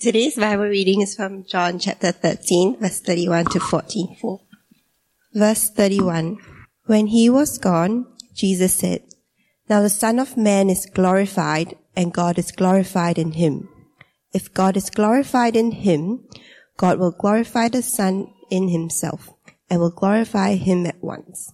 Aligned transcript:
Today's 0.00 0.36
Bible 0.36 0.68
reading 0.68 1.00
is 1.00 1.16
from 1.16 1.42
John 1.42 1.80
chapter 1.80 2.12
13, 2.12 2.76
verse 2.78 3.00
31 3.00 3.46
to 3.46 3.58
44. 3.58 4.40
Verse 5.34 5.70
31. 5.70 6.38
When 6.86 7.08
he 7.08 7.28
was 7.28 7.58
gone, 7.58 8.06
Jesus 8.32 8.76
said, 8.76 9.02
Now 9.68 9.82
the 9.82 9.90
Son 9.90 10.20
of 10.20 10.36
Man 10.36 10.70
is 10.70 10.86
glorified, 10.86 11.74
and 11.96 12.14
God 12.14 12.38
is 12.38 12.52
glorified 12.52 13.18
in 13.18 13.32
him. 13.32 13.68
If 14.32 14.54
God 14.54 14.76
is 14.76 14.88
glorified 14.88 15.56
in 15.56 15.72
him, 15.72 16.28
God 16.76 17.00
will 17.00 17.10
glorify 17.10 17.66
the 17.66 17.82
Son 17.82 18.32
in 18.52 18.68
himself, 18.68 19.30
and 19.68 19.80
will 19.80 19.90
glorify 19.90 20.54
him 20.54 20.86
at 20.86 21.02
once. 21.02 21.52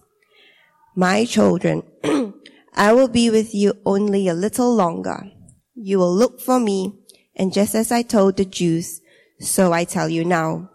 My 0.95 1.25
children, 1.25 1.81
I 2.75 2.93
will 2.93 3.07
be 3.07 3.31
with 3.31 3.55
you 3.55 3.73
only 3.87 4.27
a 4.27 4.35
little 4.35 4.71
longer. 4.71 5.31
You 5.73 5.97
will 5.97 6.15
look 6.15 6.39
for 6.39 6.59
me, 6.59 6.93
and 7.35 7.53
just 7.53 7.75
as 7.75 7.91
I 7.91 8.01
told 8.01 8.37
the 8.37 8.45
Jews, 8.45 9.01
so 9.39 9.73
I 9.73 9.83
tell 9.83 10.09
you 10.09 10.23
now, 10.23 10.69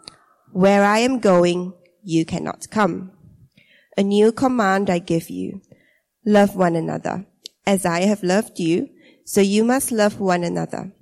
where 0.52 0.84
I 0.84 0.98
am 0.98 1.19
going, 1.19 1.73
you 2.02 2.24
cannot 2.24 2.70
come. 2.70 3.12
A 3.96 4.02
new 4.02 4.33
command 4.33 4.91
I 4.91 4.98
give 4.98 5.30
you. 5.30 5.62
Love 6.24 6.56
one 6.56 6.77
another. 6.77 7.27
As 7.66 7.86
I 7.86 8.00
have 8.02 8.23
loved 8.23 8.59
you, 8.59 8.88
so 9.24 9.41
you 9.41 9.64
must 9.64 9.92
love 9.92 10.20
one 10.20 10.45
another. 10.45 10.92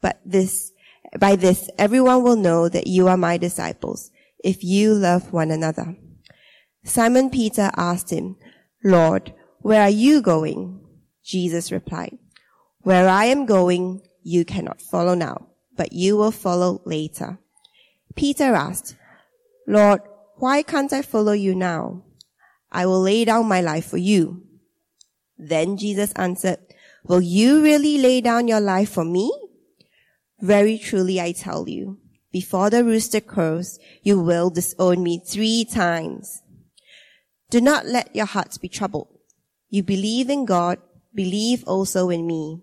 But 0.00 0.20
this, 0.24 0.72
by 1.18 1.36
this, 1.36 1.68
everyone 1.78 2.22
will 2.22 2.36
know 2.36 2.68
that 2.68 2.86
you 2.86 3.08
are 3.08 3.16
my 3.16 3.36
disciples, 3.36 4.10
if 4.42 4.62
you 4.62 4.94
love 4.94 5.32
one 5.32 5.50
another. 5.50 5.96
Simon 6.84 7.30
Peter 7.30 7.70
asked 7.76 8.10
him, 8.10 8.36
Lord, 8.82 9.34
where 9.60 9.82
are 9.82 9.90
you 9.90 10.22
going? 10.22 10.80
Jesus 11.24 11.70
replied, 11.70 12.18
where 12.82 13.08
I 13.08 13.26
am 13.26 13.44
going, 13.44 14.00
you 14.22 14.44
cannot 14.44 14.80
follow 14.80 15.14
now, 15.14 15.48
but 15.76 15.92
you 15.92 16.16
will 16.16 16.30
follow 16.30 16.82
later. 16.84 17.38
Peter 18.14 18.54
asked, 18.54 18.96
Lord, 19.66 20.00
why 20.36 20.62
can't 20.62 20.92
I 20.92 21.02
follow 21.02 21.32
you 21.32 21.54
now? 21.54 22.02
I 22.72 22.86
will 22.86 23.00
lay 23.00 23.24
down 23.24 23.46
my 23.46 23.60
life 23.60 23.86
for 23.86 23.98
you. 23.98 24.42
Then 25.38 25.76
Jesus 25.76 26.12
answered, 26.12 26.58
Will 27.04 27.20
you 27.20 27.62
really 27.62 27.98
lay 27.98 28.20
down 28.20 28.48
your 28.48 28.60
life 28.60 28.90
for 28.90 29.04
me? 29.04 29.32
Very 30.40 30.78
truly 30.78 31.20
I 31.20 31.32
tell 31.32 31.68
you, 31.68 31.98
before 32.32 32.70
the 32.70 32.84
rooster 32.84 33.20
crows, 33.20 33.78
you 34.02 34.20
will 34.20 34.50
disown 34.50 35.02
me 35.02 35.20
three 35.24 35.64
times. 35.64 36.42
Do 37.50 37.60
not 37.60 37.86
let 37.86 38.14
your 38.14 38.26
hearts 38.26 38.58
be 38.58 38.68
troubled. 38.68 39.08
You 39.68 39.82
believe 39.82 40.30
in 40.30 40.44
God, 40.44 40.78
believe 41.14 41.64
also 41.64 42.08
in 42.10 42.26
me. 42.26 42.62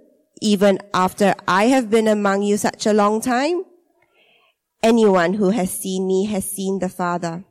Even 0.41 0.79
after 0.93 1.35
I 1.47 1.65
have 1.65 1.89
been 1.89 2.07
among 2.07 2.41
you 2.41 2.57
such 2.57 2.85
a 2.85 2.93
long 2.93 3.21
time? 3.21 3.63
Anyone 4.83 5.35
who 5.35 5.51
has 5.51 5.71
seen 5.71 6.07
me 6.07 6.25
has 6.25 6.51
seen 6.51 6.79
the 6.79 6.89
Father. 6.89 7.45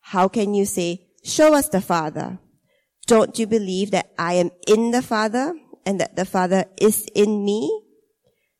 How 0.00 0.28
can 0.28 0.52
you 0.52 0.66
say, 0.66 1.06
show 1.24 1.54
us 1.54 1.68
the 1.68 1.80
Father? 1.80 2.38
Don't 3.06 3.38
you 3.38 3.46
believe 3.46 3.90
that 3.92 4.12
I 4.18 4.34
am 4.34 4.50
in 4.66 4.90
the 4.90 5.02
Father 5.02 5.54
and 5.86 5.98
that 5.98 6.16
the 6.16 6.26
Father 6.26 6.66
is 6.80 7.08
in 7.14 7.44
me? 7.44 7.82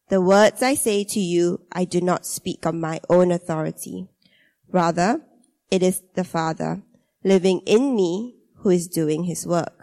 The 0.09 0.21
words 0.21 0.63
I 0.63 0.75
say 0.75 1.05
to 1.05 1.21
you, 1.21 1.67
I 1.73 1.85
do 1.85 2.01
not 2.01 2.25
speak 2.25 2.65
on 2.65 2.81
my 2.81 3.01
own 3.11 3.31
authority. 3.31 4.09
Rather, 4.71 5.21
it 5.71 5.83
is 5.83 6.03
the 6.15 6.25
Father 6.25 6.83
living 7.25 7.61
in 7.67 7.95
me 7.95 8.37
who 8.59 8.71
is 8.71 8.89
doing 8.89 9.25
his 9.25 9.47
work. 9.47 9.76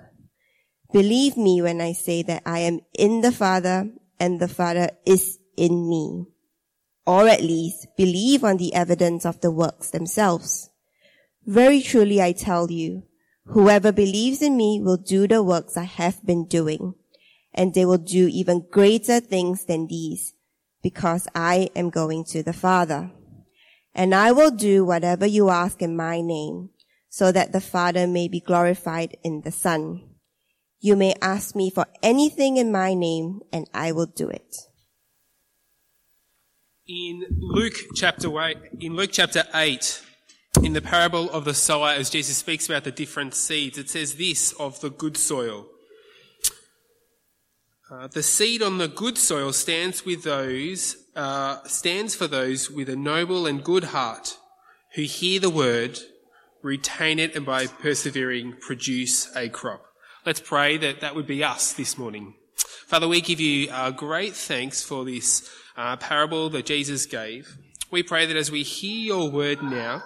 Believe 0.94 1.38
me 1.38 1.60
when 1.60 1.82
I 1.82 1.94
say 1.94 2.22
that 2.22 2.44
I 2.46 2.60
am 2.60 2.82
in 2.94 3.22
the 3.22 3.32
Father 3.32 3.90
and 4.20 4.40
the 4.40 4.48
Father 4.48 4.92
is 5.08 5.40
in 5.58 5.90
me. 5.90 6.28
Or 7.08 7.28
at 7.28 7.42
least 7.42 7.88
believe 7.98 8.44
on 8.44 8.58
the 8.58 8.76
evidence 8.76 9.26
of 9.26 9.42
the 9.42 9.50
works 9.50 9.90
themselves. 9.90 10.70
Very 11.48 11.82
truly 11.82 12.22
I 12.22 12.32
tell 12.32 12.70
you, 12.70 13.04
whoever 13.48 13.92
believes 13.92 14.44
in 14.44 14.56
me 14.56 14.80
will 14.80 14.98
do 14.98 15.28
the 15.28 15.42
works 15.42 15.76
I 15.76 15.84
have 15.84 16.24
been 16.24 16.46
doing, 16.46 16.94
and 17.56 17.74
they 17.74 17.86
will 17.86 17.98
do 17.98 18.28
even 18.28 18.68
greater 18.72 19.20
things 19.20 19.66
than 19.66 19.88
these, 19.88 20.36
because 20.84 21.28
I 21.34 21.72
am 21.76 21.90
going 21.90 22.24
to 22.26 22.44
the 22.44 22.54
Father. 22.54 23.12
And 23.96 24.14
I 24.14 24.32
will 24.32 24.52
do 24.52 24.86
whatever 24.86 25.26
you 25.26 25.50
ask 25.50 25.82
in 25.82 25.98
my 25.98 26.22
name, 26.22 26.70
so 27.10 27.32
that 27.32 27.52
the 27.52 27.62
Father 27.62 28.06
may 28.06 28.28
be 28.28 28.40
glorified 28.40 29.18
in 29.24 29.42
the 29.42 29.52
Son. 29.52 30.13
You 30.84 30.98
may 30.98 31.14
ask 31.22 31.56
me 31.56 31.70
for 31.70 31.86
anything 32.04 32.58
in 32.58 32.70
my 32.70 32.94
name 32.94 33.40
and 33.54 33.70
I 33.74 33.94
will 33.94 34.06
do 34.06 34.28
it. 34.28 34.54
In 36.86 37.24
Luke 37.40 37.76
chapter 37.96 38.28
8, 38.38 38.58
in 38.82 38.94
Luke 38.94 39.12
chapter 39.14 39.46
8, 39.54 40.04
in 40.62 40.74
the 40.74 40.82
parable 40.82 41.32
of 41.32 41.46
the 41.46 41.54
sower, 41.54 41.92
as 41.92 42.10
Jesus 42.10 42.36
speaks 42.36 42.68
about 42.68 42.84
the 42.84 42.92
different 42.92 43.34
seeds, 43.34 43.78
it 43.78 43.90
says 43.90 44.16
this 44.16 44.52
of 44.60 44.82
the 44.82 44.90
good 44.90 45.16
soil. 45.16 45.68
Uh, 47.90 48.08
the 48.08 48.22
seed 48.22 48.62
on 48.62 48.78
the 48.78 48.90
good 48.90 49.18
soil 49.18 49.54
stands 49.54 50.06
with 50.06 50.24
those, 50.24 50.98
uh, 51.16 51.64
stands 51.64 52.14
for 52.14 52.28
those 52.28 52.70
with 52.70 52.90
a 52.90 52.98
noble 52.98 53.48
and 53.48 53.64
good 53.64 53.86
heart 53.86 54.38
who 54.96 55.04
hear 55.04 55.40
the 55.40 55.50
word, 55.50 55.98
retain 56.62 57.20
it, 57.20 57.38
and 57.38 57.46
by 57.46 57.68
persevering 57.68 58.58
produce 58.60 59.34
a 59.34 59.48
crop. 59.48 59.93
Let's 60.26 60.40
pray 60.40 60.78
that 60.78 61.02
that 61.02 61.16
would 61.16 61.28
be 61.28 61.44
us 61.44 61.74
this 61.74 61.98
morning. 61.98 62.36
Father, 62.88 63.10
we 63.10 63.20
give 63.20 63.42
you 63.42 63.70
uh, 63.70 63.92
great 63.92 64.34
thanks 64.34 64.82
for 64.82 65.04
this 65.04 65.50
uh, 65.76 65.98
parable 65.98 66.50
that 66.52 66.66
Jesus 66.66 67.06
gave. 67.06 67.58
We 67.92 68.04
pray 68.04 68.26
that 68.26 68.38
as 68.38 68.50
we 68.50 68.64
hear 68.64 69.16
your 69.16 69.30
word 69.30 69.62
now, 69.62 70.04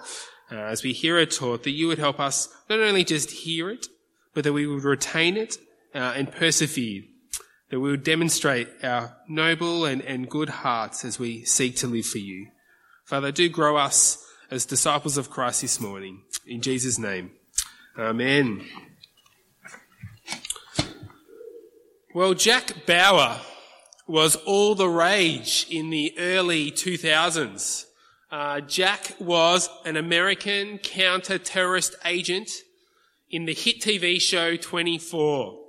uh, 0.52 0.56
as 0.56 0.84
we 0.84 0.92
hear 0.92 1.20
it 1.20 1.30
taught, 1.30 1.64
that 1.64 1.72
you 1.72 1.88
would 1.88 2.00
help 2.00 2.20
us 2.20 2.50
not 2.68 2.80
only 2.80 3.04
just 3.04 3.30
hear 3.30 3.70
it, 3.70 3.86
but 4.34 4.44
that 4.44 4.54
we 4.54 4.66
would 4.66 4.84
retain 4.84 5.38
it 5.38 5.58
uh, 5.94 6.14
and 6.16 6.32
persevere. 6.32 7.04
That 7.70 7.80
we 7.80 7.92
would 7.92 8.04
demonstrate 8.04 8.70
our 8.82 9.18
noble 9.28 9.86
and, 9.86 10.02
and 10.02 10.28
good 10.28 10.50
hearts 10.50 11.06
as 11.06 11.20
we 11.20 11.46
seek 11.46 11.76
to 11.78 11.88
live 11.88 12.08
for 12.08 12.18
you. 12.18 12.48
Father, 13.06 13.32
do 13.32 13.50
grow 13.50 13.78
us 13.78 14.26
as 14.50 14.66
disciples 14.66 15.18
of 15.18 15.30
Christ 15.30 15.62
this 15.62 15.80
morning. 15.80 16.24
In 16.48 16.62
Jesus' 16.62 16.98
name. 16.98 17.32
Amen. 18.00 18.66
Well, 22.18 22.34
Jack 22.34 22.88
Bauer 22.88 23.42
was 24.08 24.36
all 24.38 24.74
the 24.74 24.90
rage 24.90 25.68
in 25.70 25.92
the 25.92 26.16
early 26.18 26.72
2000s. 26.72 27.86
Uh, 28.32 28.60
Jack 28.62 29.14
was 29.20 29.70
an 29.86 29.98
American 29.98 30.80
counter-terrorist 30.80 31.96
agent 32.06 32.50
in 33.30 33.46
the 33.46 33.54
hit 33.54 33.82
TV 33.82 34.20
show 34.20 34.56
24. 34.56 35.60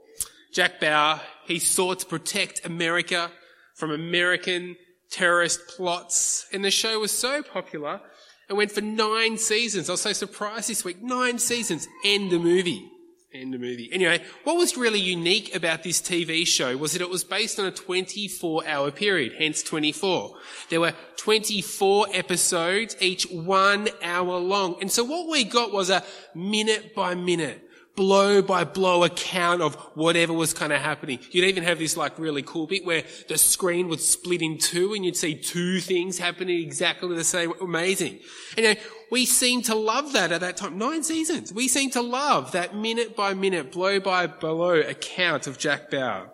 Jack 0.54 0.80
Bauer, 0.80 1.20
he 1.44 1.58
sought 1.58 1.98
to 1.98 2.06
protect 2.06 2.64
America 2.64 3.30
from 3.74 3.90
American 3.90 4.76
terrorist 5.10 5.60
plots. 5.68 6.46
And 6.50 6.64
the 6.64 6.70
show 6.70 6.98
was 6.98 7.12
so 7.12 7.42
popular, 7.42 8.00
it 8.48 8.54
went 8.54 8.72
for 8.72 8.80
nine 8.80 9.36
seasons. 9.36 9.90
I 9.90 9.92
was 9.92 10.00
so 10.00 10.14
surprised 10.14 10.70
this 10.70 10.82
week. 10.82 11.02
Nine 11.02 11.38
seasons. 11.38 11.86
End 12.06 12.30
the 12.30 12.38
movie. 12.38 12.90
And 13.32 13.52
the 13.52 13.58
movie. 13.58 13.90
Anyway, 13.92 14.22
what 14.44 14.56
was 14.56 14.76
really 14.76 15.00
unique 15.00 15.54
about 15.54 15.82
this 15.82 16.00
TV 16.00 16.46
show 16.46 16.76
was 16.76 16.92
that 16.92 17.02
it 17.02 17.10
was 17.10 17.24
based 17.24 17.60
on 17.60 17.66
a 17.66 17.70
24 17.70 18.66
hour 18.66 18.90
period, 18.90 19.34
hence 19.38 19.62
24. 19.62 20.34
There 20.70 20.80
were 20.80 20.94
24 21.16 22.06
episodes, 22.14 22.96
each 23.00 23.24
one 23.30 23.88
hour 24.02 24.38
long. 24.38 24.76
And 24.80 24.90
so 24.90 25.04
what 25.04 25.28
we 25.28 25.44
got 25.44 25.72
was 25.72 25.90
a 25.90 26.02
minute 26.34 26.94
by 26.94 27.14
minute, 27.14 27.68
blow 27.96 28.40
by 28.40 28.64
blow 28.64 29.04
account 29.04 29.60
of 29.60 29.74
whatever 29.94 30.32
was 30.32 30.54
kind 30.54 30.72
of 30.72 30.80
happening. 30.80 31.18
You'd 31.30 31.44
even 31.44 31.64
have 31.64 31.78
this 31.78 31.98
like 31.98 32.18
really 32.18 32.42
cool 32.42 32.66
bit 32.66 32.86
where 32.86 33.02
the 33.28 33.36
screen 33.36 33.88
would 33.88 34.00
split 34.00 34.40
in 34.40 34.56
two 34.56 34.94
and 34.94 35.04
you'd 35.04 35.16
see 35.16 35.34
two 35.34 35.80
things 35.80 36.18
happening 36.18 36.62
exactly 36.62 37.14
the 37.14 37.24
same. 37.24 37.52
Amazing. 37.60 38.20
Know, 38.56 38.74
we 39.10 39.24
seem 39.24 39.62
to 39.62 39.74
love 39.74 40.12
that 40.12 40.32
at 40.32 40.40
that 40.40 40.56
time. 40.56 40.78
Nine 40.78 41.02
seasons. 41.02 41.52
We 41.52 41.68
seem 41.68 41.90
to 41.90 42.02
love 42.02 42.52
that 42.52 42.74
minute 42.74 43.16
by 43.16 43.34
minute, 43.34 43.72
blow 43.72 44.00
by 44.00 44.26
blow 44.26 44.74
account 44.74 45.46
of 45.46 45.58
Jack 45.58 45.90
Bauer. 45.90 46.30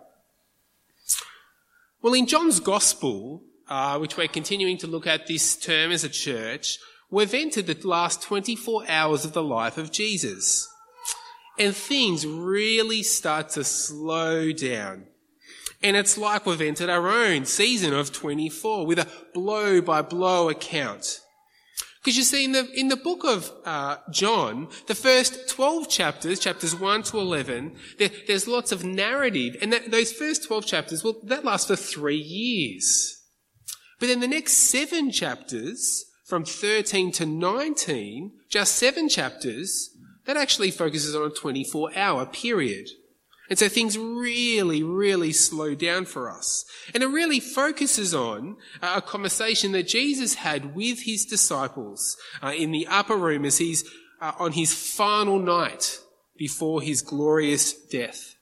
Well, 2.01 2.13
in 2.13 2.27
John's 2.27 2.59
Gospel, 2.59 3.43
uh, 3.67 3.97
which 3.97 4.17
we're 4.17 4.27
continuing 4.27 4.77
to 4.79 4.87
look 4.87 5.07
at 5.07 5.27
this 5.27 5.55
term 5.55 5.91
as 5.91 6.03
a 6.03 6.09
church, 6.09 6.77
we've 7.09 7.33
entered 7.33 7.67
the 7.67 7.87
last 7.87 8.21
24 8.21 8.83
hours 8.87 9.25
of 9.25 9.33
the 9.33 9.43
life 9.43 9.77
of 9.77 9.91
Jesus. 9.91 10.67
And 11.57 11.75
things 11.75 12.27
really 12.27 13.01
start 13.01 13.49
to 13.51 13.63
slow 13.63 14.51
down. 14.51 15.05
And 15.81 15.95
it's 15.95 16.17
like 16.17 16.45
we've 16.45 16.61
entered 16.61 16.89
our 16.89 17.07
own 17.07 17.45
season 17.45 17.93
of 17.93 18.11
24 18.11 18.85
with 18.85 18.99
a 18.99 19.07
blow 19.33 19.81
by 19.81 20.01
blow 20.01 20.49
account. 20.49 21.21
Because 22.05 22.17
you 22.17 22.23
see, 22.23 22.45
in 22.45 22.51
the, 22.51 22.69
in 22.79 22.89
the 22.89 22.97
book 22.97 23.23
of 23.23 23.51
uh, 23.65 23.97
John, 24.11 24.67
the 24.85 24.93
first 24.93 25.49
12 25.49 25.89
chapters, 25.89 26.37
chapters 26.37 26.75
1 26.75 27.01
to 27.01 27.17
11, 27.17 27.75
there, 27.97 28.11
there's 28.27 28.47
lots 28.47 28.71
of 28.71 28.83
narrative. 28.85 29.57
And 29.59 29.73
that, 29.73 29.89
those 29.89 30.13
first 30.13 30.45
12 30.45 30.67
chapters, 30.67 31.03
well, 31.03 31.15
that 31.23 31.43
lasts 31.43 31.65
for 31.65 31.75
three 31.75 32.15
years. 32.15 33.23
But 33.99 34.05
then 34.05 34.19
the 34.19 34.27
next 34.27 34.53
seven 34.53 35.09
chapters, 35.09 36.05
from 36.27 36.45
13 36.45 37.11
to 37.13 37.25
19, 37.25 38.33
just 38.51 38.75
seven 38.75 39.09
chapters, 39.09 39.89
that 40.25 40.37
actually 40.37 40.69
focuses 40.69 41.15
on 41.15 41.23
a 41.23 41.29
24 41.31 41.97
hour 41.97 42.27
period. 42.27 42.87
And 43.49 43.59
so 43.59 43.69
things 43.69 43.97
really, 43.97 44.81
really 44.81 45.31
slow 45.31 45.75
down 45.75 46.05
for 46.05 46.31
us. 46.31 46.65
And 46.93 47.03
it 47.03 47.07
really 47.07 47.39
focuses 47.39 48.13
on 48.13 48.57
a 48.81 49.01
conversation 49.01 49.71
that 49.73 49.87
Jesus 49.87 50.35
had 50.35 50.75
with 50.75 51.03
his 51.03 51.25
disciples 51.25 52.17
uh, 52.41 52.53
in 52.57 52.71
the 52.71 52.87
upper 52.87 53.15
room 53.15 53.45
as 53.45 53.59
he's 53.59 53.83
uh, 54.19 54.31
on 54.39 54.53
his 54.53 54.73
final 54.73 55.37
night 55.37 55.99
before 56.37 56.81
his 56.81 57.01
glorious 57.01 57.73
death. 57.73 58.35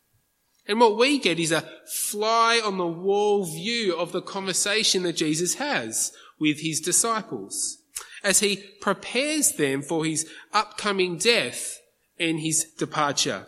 And 0.67 0.79
what 0.79 0.97
we 0.97 1.19
get 1.19 1.39
is 1.39 1.51
a 1.51 1.69
fly 1.85 2.61
on 2.63 2.77
the 2.77 2.87
wall 2.87 3.45
view 3.45 3.95
of 3.97 4.13
the 4.13 4.21
conversation 4.21 5.03
that 5.03 5.17
Jesus 5.17 5.55
has 5.55 6.13
with 6.39 6.61
his 6.61 6.79
disciples 6.79 7.79
as 8.23 8.39
he 8.39 8.63
prepares 8.79 9.53
them 9.53 9.81
for 9.81 10.05
his 10.05 10.29
upcoming 10.53 11.17
death 11.17 11.79
and 12.17 12.39
his 12.39 12.63
departure. 12.77 13.47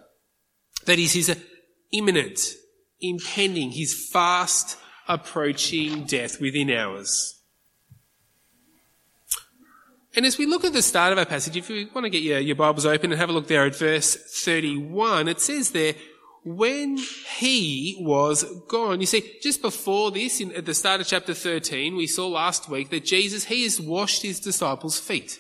That 0.86 1.00
is 1.00 1.14
his 1.14 1.36
imminent, 1.92 2.40
impending, 3.02 3.72
his 3.72 4.10
fast 4.12 4.78
approaching 5.08 6.06
death 6.06 6.40
within 6.42 6.72
hours. 6.72 7.36
And 10.16 10.26
as 10.26 10.38
we 10.38 10.46
look 10.46 10.64
at 10.64 10.72
the 10.72 10.82
start 10.82 11.12
of 11.12 11.20
our 11.20 11.26
passage, 11.26 11.58
if 11.58 11.70
you 11.70 11.90
want 11.94 12.06
to 12.06 12.10
get 12.10 12.22
your, 12.22 12.40
your 12.40 12.56
Bibles 12.56 12.86
open 12.86 13.12
and 13.12 13.20
have 13.20 13.30
a 13.30 13.34
look 13.34 13.48
there 13.48 13.66
at 13.66 13.76
verse 13.76 14.16
31, 14.16 15.28
it 15.28 15.42
says 15.42 15.72
there, 15.72 15.94
when 16.46 16.98
he 17.40 17.98
was 18.00 18.46
gone. 18.70 19.02
You 19.02 19.08
see, 19.08 19.38
just 19.42 19.62
before 19.62 20.12
this, 20.12 20.40
in, 20.40 20.52
at 20.54 20.66
the 20.66 20.76
start 20.76 21.02
of 21.02 21.08
chapter 21.08 21.34
13, 21.34 21.96
we 21.96 22.08
saw 22.08 22.28
last 22.28 22.70
week 22.70 22.92
that 22.92 23.04
Jesus, 23.04 23.46
he 23.46 23.64
has 23.64 23.82
washed 23.82 24.22
his 24.22 24.40
disciples' 24.40 25.00
feet. 25.00 25.40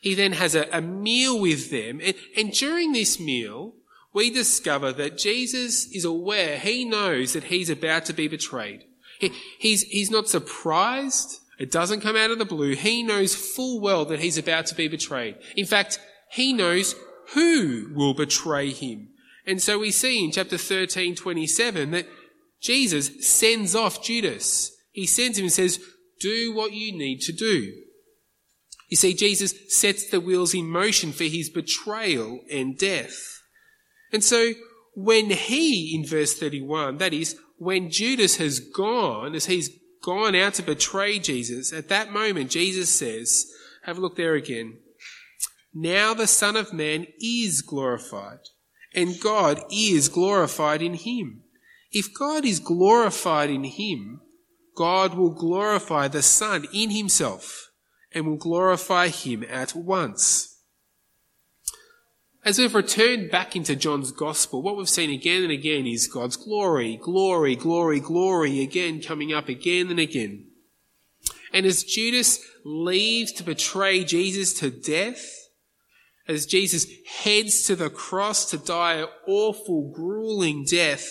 He 0.00 0.14
then 0.14 0.32
has 0.32 0.54
a, 0.54 0.68
a 0.72 0.80
meal 0.80 1.38
with 1.40 1.70
them. 1.70 2.00
And, 2.02 2.14
and 2.36 2.52
during 2.52 2.92
this 2.92 3.18
meal, 3.18 3.74
we 4.18 4.30
discover 4.30 4.92
that 4.94 5.16
Jesus 5.16 5.86
is 5.92 6.04
aware, 6.04 6.58
he 6.58 6.84
knows 6.84 7.34
that 7.34 7.44
he's 7.44 7.70
about 7.70 8.04
to 8.06 8.12
be 8.12 8.26
betrayed. 8.26 8.82
He, 9.20 9.30
he's, 9.60 9.82
he's 9.82 10.10
not 10.10 10.28
surprised. 10.28 11.38
It 11.56 11.70
doesn't 11.70 12.00
come 12.00 12.16
out 12.16 12.32
of 12.32 12.40
the 12.40 12.44
blue. 12.44 12.74
He 12.74 13.04
knows 13.04 13.36
full 13.36 13.80
well 13.80 14.04
that 14.06 14.18
he's 14.18 14.36
about 14.36 14.66
to 14.66 14.74
be 14.74 14.88
betrayed. 14.88 15.36
In 15.56 15.66
fact, 15.66 16.00
he 16.32 16.52
knows 16.52 16.96
who 17.34 17.92
will 17.94 18.12
betray 18.12 18.72
him. 18.72 19.10
And 19.46 19.62
so 19.62 19.78
we 19.78 19.92
see 19.92 20.24
in 20.24 20.32
chapter 20.32 20.58
13, 20.58 21.14
27 21.14 21.92
that 21.92 22.08
Jesus 22.60 23.24
sends 23.24 23.76
off 23.76 24.02
Judas. 24.02 24.72
He 24.90 25.06
sends 25.06 25.38
him 25.38 25.44
and 25.44 25.52
says, 25.52 25.78
do 26.18 26.52
what 26.52 26.72
you 26.72 26.90
need 26.90 27.20
to 27.20 27.32
do. 27.32 27.72
You 28.88 28.96
see, 28.96 29.14
Jesus 29.14 29.54
sets 29.68 30.10
the 30.10 30.20
wheels 30.20 30.54
in 30.54 30.68
motion 30.68 31.12
for 31.12 31.22
his 31.22 31.48
betrayal 31.48 32.40
and 32.50 32.76
death. 32.76 33.37
And 34.12 34.24
so 34.24 34.52
when 34.94 35.30
he, 35.30 35.94
in 35.94 36.06
verse 36.06 36.34
31, 36.38 36.98
that 36.98 37.12
is, 37.12 37.36
when 37.56 37.90
Judas 37.90 38.36
has 38.36 38.60
gone, 38.60 39.34
as 39.34 39.46
he's 39.46 39.70
gone 40.02 40.34
out 40.34 40.54
to 40.54 40.62
betray 40.62 41.18
Jesus, 41.18 41.72
at 41.72 41.88
that 41.88 42.12
moment 42.12 42.50
Jesus 42.50 42.90
says, 42.90 43.46
have 43.82 43.98
a 43.98 44.00
look 44.00 44.16
there 44.16 44.34
again. 44.34 44.78
Now 45.74 46.14
the 46.14 46.26
Son 46.26 46.56
of 46.56 46.72
Man 46.72 47.06
is 47.20 47.62
glorified, 47.62 48.40
and 48.94 49.20
God 49.20 49.60
is 49.72 50.08
glorified 50.08 50.82
in 50.82 50.94
him. 50.94 51.42
If 51.92 52.12
God 52.12 52.44
is 52.44 52.60
glorified 52.60 53.50
in 53.50 53.64
him, 53.64 54.20
God 54.76 55.14
will 55.14 55.34
glorify 55.34 56.08
the 56.08 56.22
Son 56.22 56.66
in 56.72 56.90
himself 56.90 57.70
and 58.12 58.26
will 58.26 58.36
glorify 58.36 59.08
him 59.08 59.44
at 59.48 59.74
once. 59.74 60.57
As 62.48 62.58
we've 62.58 62.74
returned 62.74 63.30
back 63.30 63.56
into 63.56 63.76
John's 63.76 64.10
gospel, 64.10 64.62
what 64.62 64.74
we've 64.74 64.88
seen 64.88 65.10
again 65.10 65.42
and 65.42 65.52
again 65.52 65.86
is 65.86 66.08
God's 66.08 66.38
glory, 66.38 66.96
glory, 66.96 67.54
glory, 67.54 68.00
glory, 68.00 68.62
again 68.62 69.02
coming 69.02 69.34
up 69.34 69.50
again 69.50 69.90
and 69.90 70.00
again. 70.00 70.46
And 71.52 71.66
as 71.66 71.84
Judas 71.84 72.40
leaves 72.64 73.32
to 73.32 73.42
betray 73.42 74.02
Jesus 74.02 74.54
to 74.60 74.70
death, 74.70 75.30
as 76.26 76.46
Jesus 76.46 76.86
heads 77.22 77.64
to 77.64 77.76
the 77.76 77.90
cross 77.90 78.50
to 78.50 78.56
die 78.56 78.94
an 78.94 79.08
awful, 79.26 79.92
grueling 79.94 80.64
death, 80.64 81.06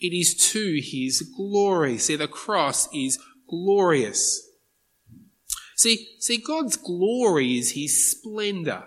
it 0.00 0.12
is 0.12 0.34
to 0.50 0.80
his 0.82 1.22
glory. 1.36 1.96
See, 1.96 2.16
the 2.16 2.26
cross 2.26 2.92
is 2.92 3.20
glorious. 3.48 4.50
See, 5.76 6.08
see, 6.18 6.38
God's 6.38 6.76
glory 6.76 7.56
is 7.56 7.74
his 7.74 8.10
splendor, 8.10 8.86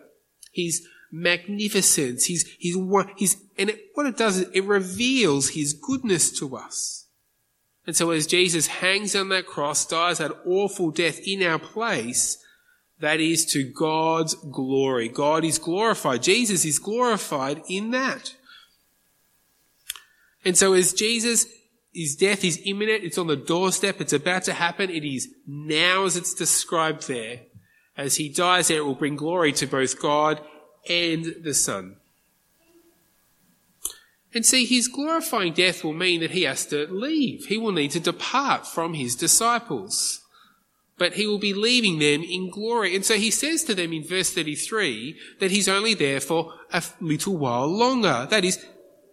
his 0.52 0.86
magnificence, 1.14 2.26
He's 2.26 2.50
his, 2.60 2.76
his, 3.18 3.38
and 3.58 3.70
it, 3.70 3.80
what 3.94 4.08
it 4.08 4.18
does 4.18 4.40
is 4.40 4.50
it 4.52 4.64
reveals 4.64 5.50
his 5.50 5.74
goodness 5.74 6.32
to 6.40 6.58
us. 6.58 7.06
And 7.86 7.96
so 7.96 8.10
as 8.10 8.26
Jesus 8.26 8.68
hangs 8.68 9.16
on 9.16 9.30
that 9.30 9.46
cross, 9.46 9.86
dies 9.86 10.18
that 10.18 10.32
awful 10.46 10.90
death 10.90 11.20
in 11.26 11.44
our 11.44 11.60
place, 11.60 12.44
that 13.00 13.20
is 13.20 13.46
to 13.48 13.64
God's 13.64 14.34
glory. 14.34 15.08
God 15.08 15.44
is 15.44 15.60
glorified. 15.60 16.24
Jesus 16.24 16.66
is 16.66 16.80
glorified 16.80 17.62
in 17.70 17.92
that. 17.92 18.36
And 20.46 20.58
so 20.58 20.74
as 20.74 20.94
Jesus, 20.94 21.46
his 21.94 22.16
death 22.16 22.44
is 22.44 22.62
imminent, 22.66 23.04
it's 23.04 23.18
on 23.18 23.28
the 23.28 23.36
doorstep, 23.36 24.02
it's 24.02 24.14
about 24.14 24.44
to 24.44 24.54
happen, 24.54 24.90
it 24.90 25.06
is 25.06 25.28
now 25.46 26.06
as 26.06 26.18
it's 26.18 26.34
described 26.34 27.08
there. 27.08 27.42
As 27.96 28.16
he 28.16 28.30
dies 28.30 28.70
there, 28.70 28.80
it 28.80 28.86
will 28.86 28.96
bring 28.96 29.16
glory 29.16 29.52
to 29.54 29.68
both 29.68 30.02
God 30.02 30.42
and 30.88 31.36
the 31.42 31.54
Son. 31.54 31.98
And 34.34 34.46
see, 34.46 34.66
his 34.66 34.88
glorifying 34.88 35.54
death 35.54 35.84
will 35.84 35.94
mean 35.94 36.22
that 36.22 36.32
he 36.32 36.44
has 36.44 36.66
to 36.68 36.88
leave. 36.88 37.46
He 37.46 37.58
will 37.58 37.72
need 37.72 37.92
to 37.92 38.00
depart 38.00 38.66
from 38.66 38.96
his 38.96 39.16
disciples. 39.16 40.22
But 40.98 41.14
he 41.14 41.28
will 41.28 41.40
be 41.40 41.54
leaving 41.54 42.00
them 42.00 42.24
in 42.24 42.50
glory. 42.50 42.96
And 42.96 43.06
so 43.06 43.16
he 43.16 43.30
says 43.30 43.64
to 43.66 43.76
them 43.76 43.94
in 43.94 44.04
verse 44.04 44.32
33 44.32 45.18
that 45.40 45.52
he's 45.52 45.70
only 45.70 45.94
there 45.94 46.20
for 46.20 46.54
a 46.72 46.84
little 47.00 47.38
while 47.38 47.68
longer. 47.68 48.28
That 48.30 48.44
is, 48.44 48.64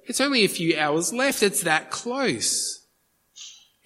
it's 0.06 0.20
only 0.20 0.44
a 0.44 0.48
few 0.48 0.78
hours 0.78 1.12
left. 1.12 1.42
It's 1.42 1.62
that 1.62 1.90
close. 1.90 2.86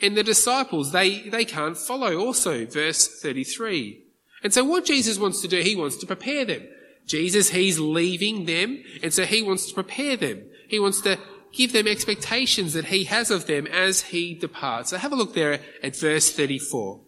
And 0.00 0.16
the 0.16 0.22
disciples, 0.22 0.92
they, 0.92 1.28
they 1.28 1.44
can't 1.44 1.76
follow 1.76 2.18
also, 2.18 2.66
verse 2.66 3.08
33. 3.20 4.02
And 4.42 4.52
so 4.52 4.64
what 4.64 4.84
Jesus 4.84 5.18
wants 5.18 5.40
to 5.40 5.48
do, 5.48 5.60
he 5.60 5.76
wants 5.76 5.96
to 5.96 6.06
prepare 6.06 6.44
them. 6.44 6.62
Jesus, 7.06 7.50
he's 7.50 7.78
leaving 7.78 8.46
them, 8.46 8.82
and 9.02 9.12
so 9.12 9.24
he 9.24 9.42
wants 9.42 9.66
to 9.66 9.74
prepare 9.74 10.16
them. 10.16 10.44
He 10.68 10.78
wants 10.78 11.00
to 11.02 11.18
give 11.52 11.72
them 11.72 11.86
expectations 11.86 12.72
that 12.72 12.86
he 12.86 13.04
has 13.04 13.30
of 13.30 13.46
them 13.46 13.66
as 13.66 14.02
he 14.02 14.34
departs. 14.34 14.90
So 14.90 14.98
have 14.98 15.12
a 15.12 15.16
look 15.16 15.34
there 15.34 15.60
at 15.82 15.96
verse 15.96 16.32
34. 16.32 17.00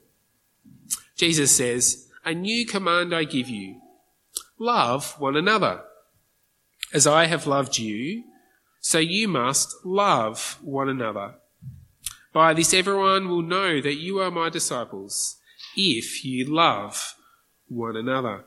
Jesus 1.17 1.51
says, 1.51 2.09
A 2.25 2.35
new 2.35 2.67
command 2.67 3.15
I 3.15 3.25
give 3.25 3.49
you. 3.49 3.81
Love 4.59 5.19
one 5.19 5.37
another. 5.37 5.83
As 6.93 7.07
I 7.07 7.27
have 7.27 7.47
loved 7.47 7.79
you, 7.79 8.25
so 8.81 8.99
you 8.99 9.27
must 9.27 9.75
love 9.85 10.59
one 10.63 10.89
another. 10.89 11.35
By 12.33 12.55
this 12.55 12.73
everyone 12.73 13.29
will 13.29 13.43
know 13.43 13.81
that 13.81 13.95
you 13.95 14.19
are 14.21 14.31
my 14.31 14.51
disciples, 14.51 15.39
if 15.77 16.25
you 16.25 16.45
love 16.45 17.17
one 17.67 17.97
another. 17.97 18.45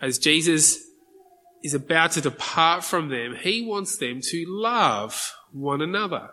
As 0.00 0.18
Jesus 0.18 0.78
is 1.62 1.74
about 1.74 2.12
to 2.12 2.20
depart 2.20 2.84
from 2.84 3.08
them, 3.08 3.36
he 3.40 3.66
wants 3.66 3.96
them 3.96 4.20
to 4.22 4.44
love 4.46 5.34
one 5.52 5.82
another. 5.82 6.30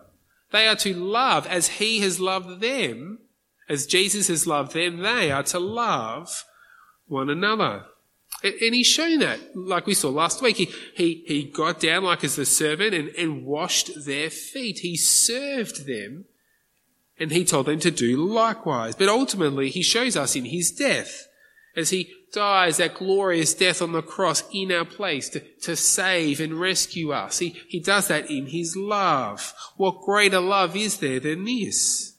They 0.52 0.68
are 0.68 0.76
to 0.78 0.94
love 0.94 1.48
as 1.48 1.68
he 1.68 2.00
has 2.00 2.20
loved 2.20 2.62
them, 2.62 3.20
as 3.68 3.88
Jesus 3.88 4.28
has 4.28 4.46
loved 4.46 4.74
them, 4.74 5.00
they 5.00 5.32
are 5.32 5.44
to 5.44 5.60
love 5.60 6.44
one 7.08 7.30
another. 7.30 7.86
And 8.44 8.76
he's 8.76 8.88
shown 8.88 9.20
that, 9.20 9.40
like 9.56 9.88
we 9.88 9.96
saw 9.96 10.10
last 10.10 10.42
week. 10.42 10.58
He, 10.58 10.72
he, 10.94 11.24
he 11.26 11.44
got 11.44 11.80
down 11.80 12.04
like 12.04 12.24
as 12.24 12.36
the 12.36 12.46
servant 12.46 12.94
and, 12.94 13.10
and 13.10 13.46
washed 13.46 14.06
their 14.06 14.30
feet. 14.30 14.80
He 14.80 14.98
served 14.98 15.88
them 15.88 16.26
and 17.18 17.32
he 17.32 17.46
told 17.46 17.66
them 17.66 17.80
to 17.80 17.92
do 17.92 18.18
likewise. 18.18 18.96
But 18.96 19.10
ultimately, 19.10 19.70
he 19.70 19.82
shows 19.82 20.16
us 20.16 20.36
in 20.36 20.46
his 20.46 20.72
death 20.72 21.28
as 21.76 21.90
he 21.90 22.14
dies 22.36 22.78
that 22.78 22.94
glorious 22.94 23.54
death 23.54 23.82
on 23.82 23.94
the 23.94 24.02
cross 24.02 24.44
in 24.54 24.70
our 24.72 24.84
place 24.84 25.30
to, 25.30 25.40
to 25.62 25.76
save 25.76 26.42
and 26.42 26.60
rescue 26.60 27.12
us. 27.14 27.40
He, 27.40 27.56
he 27.70 27.80
does 27.80 28.10
that 28.10 28.30
in 28.30 28.48
his 28.48 28.76
love. 28.76 29.54
What 29.78 30.02
greater 30.02 30.42
love 30.42 30.76
is 30.76 30.98
there 30.98 31.22
than 31.22 31.46
this? 31.46 32.14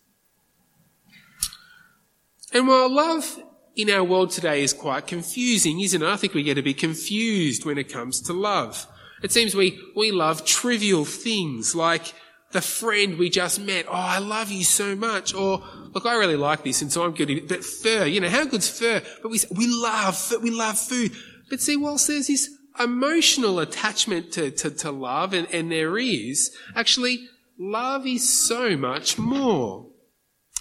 And 2.52 2.66
while 2.66 2.92
love 2.92 3.38
in 3.76 3.90
our 3.90 4.02
world 4.02 4.30
today 4.30 4.62
is 4.62 4.73
quite 4.73 5.06
confusing, 5.06 5.80
isn't 5.80 6.02
it? 6.02 6.08
I 6.08 6.16
think 6.16 6.32
we 6.32 6.42
get 6.42 6.58
a 6.58 6.62
bit 6.62 6.78
confused 6.78 7.66
when 7.66 7.76
it 7.76 7.92
comes 7.92 8.23
to 8.23 8.32
love. 8.32 8.87
It 9.23 9.32
seems 9.32 9.54
we, 9.54 9.78
we 9.94 10.12
love 10.12 10.46
trivial 10.46 11.04
things 11.04 11.75
like 11.75 12.14
the 12.56 12.62
friend 12.62 13.18
we 13.18 13.28
just 13.28 13.60
met. 13.60 13.84
Oh, 13.86 13.92
I 13.92 14.18
love 14.18 14.50
you 14.50 14.64
so 14.64 14.96
much. 14.96 15.34
Or, 15.34 15.62
look, 15.92 16.06
I 16.06 16.14
really 16.14 16.36
like 16.36 16.64
this 16.64 16.80
and 16.80 16.90
so 16.90 17.04
I'm 17.04 17.12
good. 17.12 17.46
But 17.46 17.62
fur, 17.62 18.06
you 18.06 18.18
know, 18.18 18.30
how 18.30 18.46
good's 18.46 18.70
fur? 18.70 19.02
But 19.20 19.30
we, 19.30 19.40
we 19.54 19.66
love, 19.68 20.32
we 20.42 20.50
love 20.50 20.78
food. 20.78 21.12
But 21.50 21.60
see, 21.60 21.76
whilst 21.76 22.08
there's 22.08 22.28
this 22.28 22.48
emotional 22.80 23.58
attachment 23.58 24.32
to, 24.32 24.50
to, 24.52 24.70
to 24.70 24.90
love 24.90 25.34
and, 25.34 25.46
and 25.52 25.70
there 25.70 25.98
is, 25.98 26.56
actually, 26.75 27.28
love 27.58 28.06
is 28.06 28.26
so 28.26 28.75
much 28.75 29.18
more. 29.18 29.90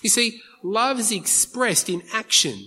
You 0.01 0.09
see, 0.09 0.41
love 0.61 0.99
is 0.99 1.13
expressed 1.13 1.87
in 1.87 2.03
action, 2.11 2.59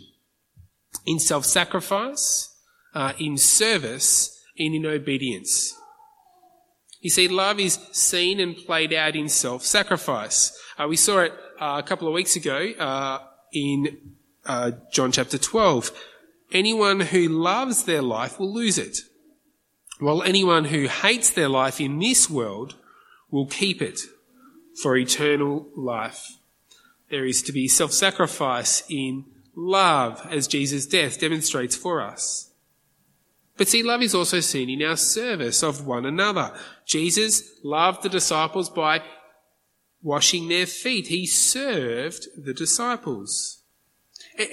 in 1.05 1.19
self-sacrifice, 1.19 2.49
uh, 2.95 3.13
in 3.19 3.37
service, 3.37 4.43
and 4.59 4.75
in 4.75 4.87
obedience. 4.87 5.75
You 7.01 7.11
see, 7.11 7.29
love 7.29 7.61
is 7.61 7.79
seen 7.93 8.41
and 8.41 8.57
played 8.57 8.93
out 8.93 9.15
in 9.15 9.29
self-sacrifice. 9.29 10.59
Uh, 10.77 10.89
we 10.89 10.97
saw 10.97 11.21
it 11.21 11.33
uh, 11.61 11.77
a 11.79 11.87
couple 11.87 12.09
of 12.09 12.15
weeks 12.15 12.35
ago 12.35 12.73
uh, 12.79 13.21
in 13.53 13.99
uh, 14.45 14.73
John 14.93 15.13
chapter 15.13 15.39
12. 15.39 15.93
Anyone 16.51 17.01
who 17.01 17.29
loves 17.29 17.85
their 17.85 18.03
life 18.03 18.41
will 18.41 18.53
lose 18.53 18.79
it, 18.79 18.99
while 20.01 20.23
anyone 20.23 20.67
who 20.67 20.89
hates 20.89 21.31
their 21.31 21.49
life 21.49 21.81
in 21.81 21.99
this 21.99 22.29
world 22.29 22.75
will 23.31 23.47
keep 23.47 23.81
it 23.81 24.01
for 24.83 24.97
eternal 24.97 25.69
life. 25.77 26.25
There 27.11 27.27
is 27.27 27.43
to 27.43 27.53
be 27.53 27.69
self-sacrifice 27.69 28.83
in 28.89 29.25
love 29.55 30.27
as 30.31 30.49
Jesus' 30.49 30.87
death 30.87 31.21
demonstrates 31.21 31.77
for 31.77 32.01
us. 32.01 32.48
But 33.59 33.69
see, 33.69 33.83
love 33.83 34.03
is 34.03 34.15
also 34.15 34.41
seen 34.41 34.71
in 34.71 34.89
our 34.89 34.97
service 34.97 35.63
of 35.63 35.85
one 35.85 36.07
another. 36.07 36.53
Jesus 36.87 37.43
loved 37.63 38.03
the 38.03 38.09
disciples 38.09 38.71
by 38.71 39.03
washing 40.01 40.49
their 40.49 40.65
feet. 40.65 41.09
He 41.09 41.27
served 41.27 42.29
the 42.37 42.55
disciples. 42.55 43.63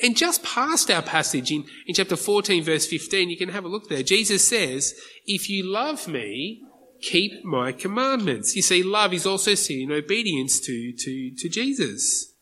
And 0.03 0.17
just 0.17 0.43
past 0.43 0.89
our 0.89 1.03
passage 1.03 1.51
in, 1.51 1.65
in 1.85 1.93
chapter 1.93 2.15
14 2.15 2.63
verse 2.63 2.87
15, 2.87 3.29
you 3.29 3.37
can 3.37 3.49
have 3.49 3.63
a 3.63 3.67
look 3.67 3.87
there. 3.87 4.01
Jesus 4.01 4.47
says, 4.47 4.99
if 5.27 5.47
you 5.47 5.63
love 5.63 6.07
me, 6.07 6.63
keep 7.01 7.45
my 7.45 7.71
commandments. 7.71 8.55
You 8.55 8.63
see, 8.63 8.81
love 8.81 9.13
is 9.13 9.27
also 9.27 9.53
seen 9.53 9.91
in 9.91 9.97
obedience 9.97 10.59
to, 10.61 10.91
to, 10.93 11.31
to 11.35 11.49
Jesus. 11.49 12.33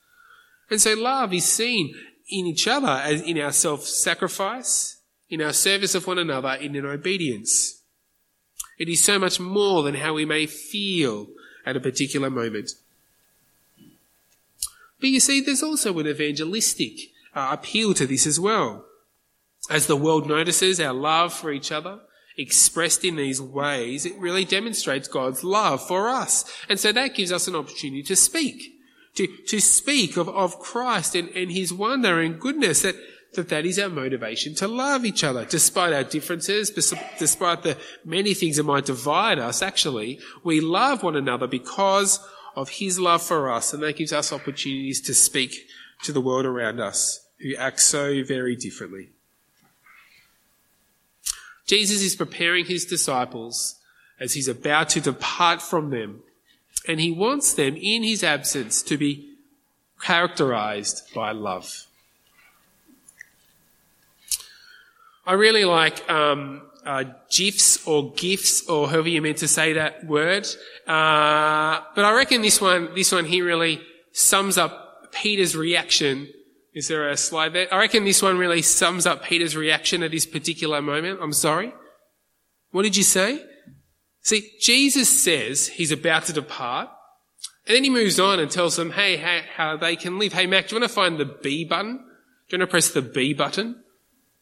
And 0.70 0.79
so 0.79 0.93
love 0.93 1.34
is 1.34 1.43
seen 1.43 1.93
in 2.29 2.46
each 2.46 2.67
other 2.70 2.88
as 2.88 3.22
in 3.22 3.38
our 3.39 3.51
self-sacrifice, 3.51 4.92
in 5.33 5.41
our 5.41 5.51
service 5.51 5.95
of 5.95 6.05
one 6.05 6.19
another 6.19 6.49
and 6.61 6.75
in 6.75 6.85
obedience. 6.85 7.81
It 8.77 8.87
is 8.87 9.03
so 9.03 9.17
much 9.17 9.39
more 9.39 9.81
than 9.81 9.95
how 9.95 10.13
we 10.13 10.25
may 10.25 10.45
feel 10.45 11.25
at 11.65 11.75
a 11.75 11.79
particular 11.79 12.29
moment. 12.29 12.73
But 14.99 15.09
you 15.09 15.19
see, 15.19 15.41
there's 15.41 15.63
also 15.63 15.97
an 15.97 16.07
evangelistic 16.07 16.93
uh, 17.33 17.49
appeal 17.51 17.95
to 17.95 18.05
this 18.05 18.27
as 18.27 18.39
well. 18.39 18.85
As 19.71 19.87
the 19.87 19.95
world 19.95 20.27
notices 20.27 20.79
our 20.79 20.93
love 20.93 21.33
for 21.33 21.51
each 21.51 21.71
other, 21.71 22.01
expressed 22.37 23.03
in 23.03 23.15
these 23.15 23.41
ways, 23.41 24.05
it 24.05 24.15
really 24.19 24.45
demonstrates 24.45 25.07
God's 25.07 25.43
love 25.43 25.85
for 25.87 26.09
us. 26.09 26.45
And 26.69 26.79
so 26.79 26.91
that 26.91 27.15
gives 27.15 27.31
us 27.31 27.47
an 27.47 27.55
opportunity 27.55 28.03
to 28.03 28.15
speak, 28.15 28.61
to, 29.15 29.27
to 29.47 29.59
speak 29.59 30.15
of, 30.15 30.29
of 30.29 30.59
Christ 30.59 31.15
and, 31.15 31.29
and 31.29 31.51
His 31.51 31.73
wonder 31.73 32.19
and 32.19 32.39
goodness 32.39 32.83
that 32.83 32.95
that 33.33 33.49
that 33.49 33.65
is 33.65 33.79
our 33.79 33.89
motivation 33.89 34.55
to 34.55 34.67
love 34.67 35.05
each 35.05 35.23
other. 35.23 35.45
Despite 35.45 35.93
our 35.93 36.03
differences, 36.03 36.69
despite 36.69 37.63
the 37.63 37.77
many 38.05 38.33
things 38.33 38.57
that 38.57 38.63
might 38.63 38.85
divide 38.85 39.39
us, 39.39 39.61
actually, 39.61 40.19
we 40.43 40.59
love 40.59 41.03
one 41.03 41.15
another 41.15 41.47
because 41.47 42.19
of 42.55 42.69
his 42.69 42.99
love 42.99 43.21
for 43.21 43.51
us, 43.51 43.73
and 43.73 43.81
that 43.83 43.97
gives 43.97 44.13
us 44.13 44.31
opportunities 44.31 45.01
to 45.01 45.13
speak 45.13 45.67
to 46.03 46.11
the 46.11 46.21
world 46.21 46.45
around 46.45 46.79
us 46.79 47.25
who 47.39 47.55
act 47.55 47.79
so 47.79 48.23
very 48.23 48.55
differently. 48.55 49.09
Jesus 51.65 52.01
is 52.01 52.15
preparing 52.15 52.65
his 52.65 52.85
disciples 52.85 53.79
as 54.19 54.33
he's 54.33 54.47
about 54.47 54.89
to 54.89 55.01
depart 55.01 55.61
from 55.61 55.89
them, 55.89 56.21
and 56.87 56.99
he 56.99 57.11
wants 57.11 57.53
them 57.53 57.75
in 57.75 58.03
his 58.03 58.23
absence 58.23 58.81
to 58.83 58.97
be 58.97 59.29
characterized 60.01 61.03
by 61.15 61.31
love. 61.31 61.87
I 65.25 65.33
really 65.33 65.65
like 65.65 66.09
um, 66.09 66.61
uh, 66.85 67.05
GIFs 67.29 67.85
or 67.87 68.13
GIFs 68.13 68.67
or 68.67 68.89
however 68.89 69.09
you're 69.09 69.21
meant 69.21 69.37
to 69.37 69.47
say 69.47 69.73
that 69.73 70.05
word. 70.05 70.45
Uh, 70.85 71.79
but 71.95 72.05
I 72.05 72.13
reckon 72.15 72.41
this 72.41 72.59
one, 72.59 72.93
this 72.95 73.11
one 73.11 73.25
here 73.25 73.45
really 73.45 73.81
sums 74.11 74.57
up 74.57 75.11
Peter's 75.13 75.55
reaction. 75.55 76.27
Is 76.73 76.87
there 76.87 77.07
a 77.07 77.15
slide 77.15 77.53
there? 77.53 77.73
I 77.73 77.77
reckon 77.79 78.03
this 78.03 78.21
one 78.21 78.37
really 78.37 78.61
sums 78.61 79.05
up 79.05 79.23
Peter's 79.23 79.55
reaction 79.55 80.03
at 80.03 80.11
this 80.11 80.25
particular 80.25 80.81
moment. 80.81 81.19
I'm 81.21 81.33
sorry. 81.33 81.73
What 82.71 82.83
did 82.83 82.97
you 82.97 83.03
say? 83.03 83.45
See, 84.21 84.49
Jesus 84.59 85.07
says 85.07 85.67
he's 85.67 85.91
about 85.91 86.25
to 86.25 86.33
depart. 86.33 86.89
And 87.67 87.75
then 87.75 87.83
he 87.83 87.89
moves 87.89 88.19
on 88.19 88.39
and 88.39 88.51
tells 88.51 88.75
them, 88.75 88.91
hey, 88.91 89.17
how, 89.17 89.41
how 89.55 89.77
they 89.77 89.95
can 89.95 90.19
live. 90.19 90.33
Hey, 90.33 90.47
Mac, 90.47 90.67
do 90.67 90.75
you 90.75 90.81
want 90.81 90.89
to 90.89 90.93
find 90.93 91.17
the 91.17 91.25
B 91.25 91.63
button? 91.63 91.97
Do 91.97 92.57
you 92.57 92.59
want 92.59 92.69
to 92.69 92.71
press 92.71 92.89
the 92.89 93.01
B 93.01 93.33
button? 93.33 93.82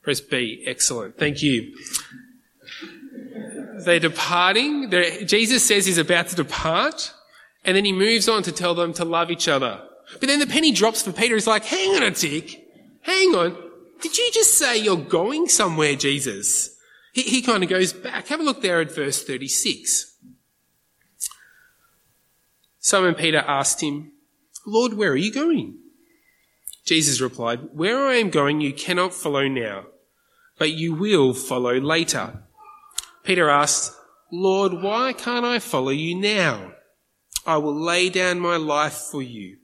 Press 0.03 0.21
B. 0.21 0.63
Excellent. 0.65 1.17
Thank 1.17 1.41
you. 1.41 1.75
They're 3.85 3.99
departing. 3.99 4.89
They're, 4.89 5.23
Jesus 5.23 5.63
says 5.63 5.85
he's 5.85 5.97
about 5.97 6.27
to 6.29 6.35
depart. 6.35 7.13
And 7.63 7.77
then 7.77 7.85
he 7.85 7.91
moves 7.91 8.27
on 8.27 8.43
to 8.43 8.51
tell 8.51 8.73
them 8.73 8.93
to 8.93 9.05
love 9.05 9.29
each 9.29 9.47
other. 9.47 9.81
But 10.19 10.27
then 10.27 10.39
the 10.39 10.47
penny 10.47 10.71
drops 10.71 11.03
for 11.03 11.11
Peter. 11.11 11.35
He's 11.35 11.47
like, 11.47 11.65
hang 11.65 11.95
on 11.95 12.03
a 12.03 12.11
tick. 12.11 12.67
Hang 13.01 13.35
on. 13.35 13.55
Did 14.01 14.17
you 14.17 14.31
just 14.33 14.55
say 14.55 14.77
you're 14.77 14.97
going 14.97 15.47
somewhere, 15.47 15.95
Jesus? 15.95 16.75
He, 17.13 17.21
he 17.21 17.41
kind 17.41 17.63
of 17.63 17.69
goes 17.69 17.93
back. 17.93 18.27
Have 18.27 18.39
a 18.39 18.43
look 18.43 18.61
there 18.61 18.81
at 18.81 18.93
verse 18.93 19.23
36. 19.23 20.15
Simon 22.79 23.13
Peter 23.13 23.43
asked 23.47 23.81
him, 23.81 24.11
Lord, 24.65 24.93
where 24.93 25.11
are 25.11 25.17
you 25.17 25.31
going? 25.31 25.77
Jesus 26.85 27.21
replied, 27.21 27.59
Where 27.73 28.07
I 28.07 28.15
am 28.15 28.29
going 28.29 28.59
you 28.59 28.73
cannot 28.73 29.13
follow 29.13 29.47
now, 29.47 29.85
but 30.61 30.73
you 30.73 30.93
will 30.93 31.33
follow 31.33 31.73
later. 31.73 32.43
Peter 33.23 33.49
asked, 33.49 33.95
Lord, 34.31 34.73
why 34.73 35.11
can't 35.11 35.43
I 35.43 35.57
follow 35.57 35.89
you 35.89 36.13
now? 36.13 36.73
I 37.47 37.57
will 37.57 37.73
lay 37.73 38.09
down 38.09 38.39
my 38.39 38.57
life 38.57 38.93
for 38.93 39.23
you. 39.23 39.57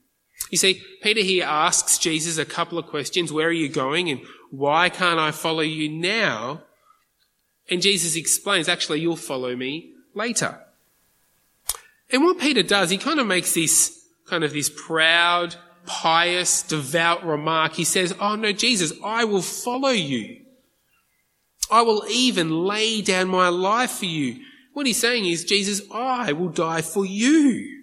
You 0.50 0.58
see, 0.58 0.82
Peter 1.00 1.20
here 1.20 1.44
asks 1.44 1.98
Jesus 1.98 2.36
a 2.36 2.44
couple 2.44 2.78
of 2.80 2.88
questions. 2.88 3.32
Where 3.32 3.46
are 3.46 3.52
you 3.52 3.68
going? 3.68 4.10
And 4.10 4.22
why 4.50 4.88
can't 4.88 5.20
I 5.20 5.30
follow 5.30 5.60
you 5.60 5.88
now? 5.88 6.62
And 7.70 7.80
Jesus 7.80 8.16
explains, 8.16 8.68
actually, 8.68 8.98
you'll 8.98 9.14
follow 9.14 9.54
me 9.54 9.92
later. 10.14 10.58
And 12.10 12.24
what 12.24 12.40
Peter 12.40 12.64
does, 12.64 12.90
he 12.90 12.98
kind 12.98 13.20
of 13.20 13.26
makes 13.28 13.54
this 13.54 14.04
kind 14.26 14.42
of 14.42 14.52
this 14.52 14.68
proud, 14.68 15.54
pious, 15.86 16.62
devout 16.62 17.24
remark. 17.24 17.74
He 17.74 17.84
says, 17.84 18.16
Oh 18.18 18.34
no, 18.34 18.50
Jesus, 18.50 18.92
I 19.04 19.26
will 19.26 19.42
follow 19.42 19.90
you. 19.90 20.40
I 21.70 21.82
will 21.82 22.04
even 22.08 22.64
lay 22.64 23.02
down 23.02 23.28
my 23.28 23.48
life 23.48 23.90
for 23.92 24.06
you. 24.06 24.42
What 24.72 24.86
he's 24.86 25.00
saying 25.00 25.26
is, 25.26 25.44
Jesus, 25.44 25.82
I 25.92 26.32
will 26.32 26.50
die 26.50 26.82
for 26.82 27.04
you. 27.04 27.78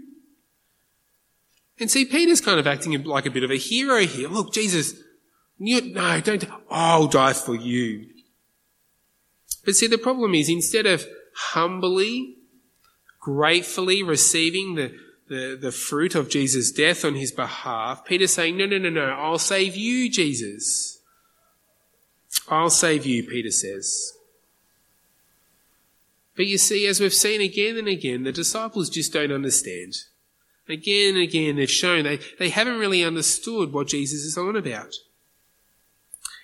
And 1.79 1.91
see, 1.91 2.05
Peter's 2.05 2.41
kind 2.41 2.59
of 2.59 2.67
acting 2.67 3.03
like 3.03 3.25
a 3.25 3.31
bit 3.31 3.43
of 3.43 3.51
a 3.51 3.57
hero 3.57 3.99
here. 3.99 4.29
Look, 4.29 4.53
Jesus, 4.53 4.93
you, 5.57 5.93
no, 5.93 6.21
don't, 6.21 6.45
I'll 6.69 7.07
die 7.07 7.33
for 7.33 7.55
you. 7.55 8.07
But 9.65 9.75
see, 9.75 9.87
the 9.87 9.97
problem 9.97 10.33
is 10.35 10.47
instead 10.47 10.85
of 10.85 11.05
humbly, 11.35 12.37
gratefully 13.19 14.03
receiving 14.03 14.75
the, 14.75 14.93
the, 15.27 15.57
the 15.59 15.71
fruit 15.71 16.15
of 16.15 16.29
Jesus' 16.29 16.71
death 16.71 17.03
on 17.03 17.15
his 17.15 17.31
behalf, 17.31 18.05
Peter's 18.05 18.33
saying, 18.33 18.55
no, 18.57 18.65
no, 18.65 18.77
no, 18.77 18.89
no, 18.89 19.07
I'll 19.07 19.39
save 19.39 19.75
you, 19.75 20.09
Jesus. 20.09 20.94
I'll 22.47 22.69
save 22.69 23.05
you, 23.05 23.23
Peter 23.23 23.51
says. 23.51 24.13
But 26.35 26.47
you 26.47 26.57
see, 26.57 26.85
as 26.85 26.99
we've 26.99 27.13
seen 27.13 27.41
again 27.41 27.77
and 27.77 27.87
again, 27.87 28.23
the 28.23 28.31
disciples 28.31 28.89
just 28.89 29.13
don't 29.13 29.31
understand. 29.31 29.95
Again 30.67 31.15
and 31.15 31.23
again, 31.23 31.55
they've 31.55 31.69
shown 31.69 32.03
they, 32.03 32.19
they 32.39 32.49
haven't 32.49 32.79
really 32.79 33.03
understood 33.03 33.71
what 33.71 33.87
Jesus 33.87 34.21
is 34.21 34.37
on 34.37 34.55
about. 34.55 34.93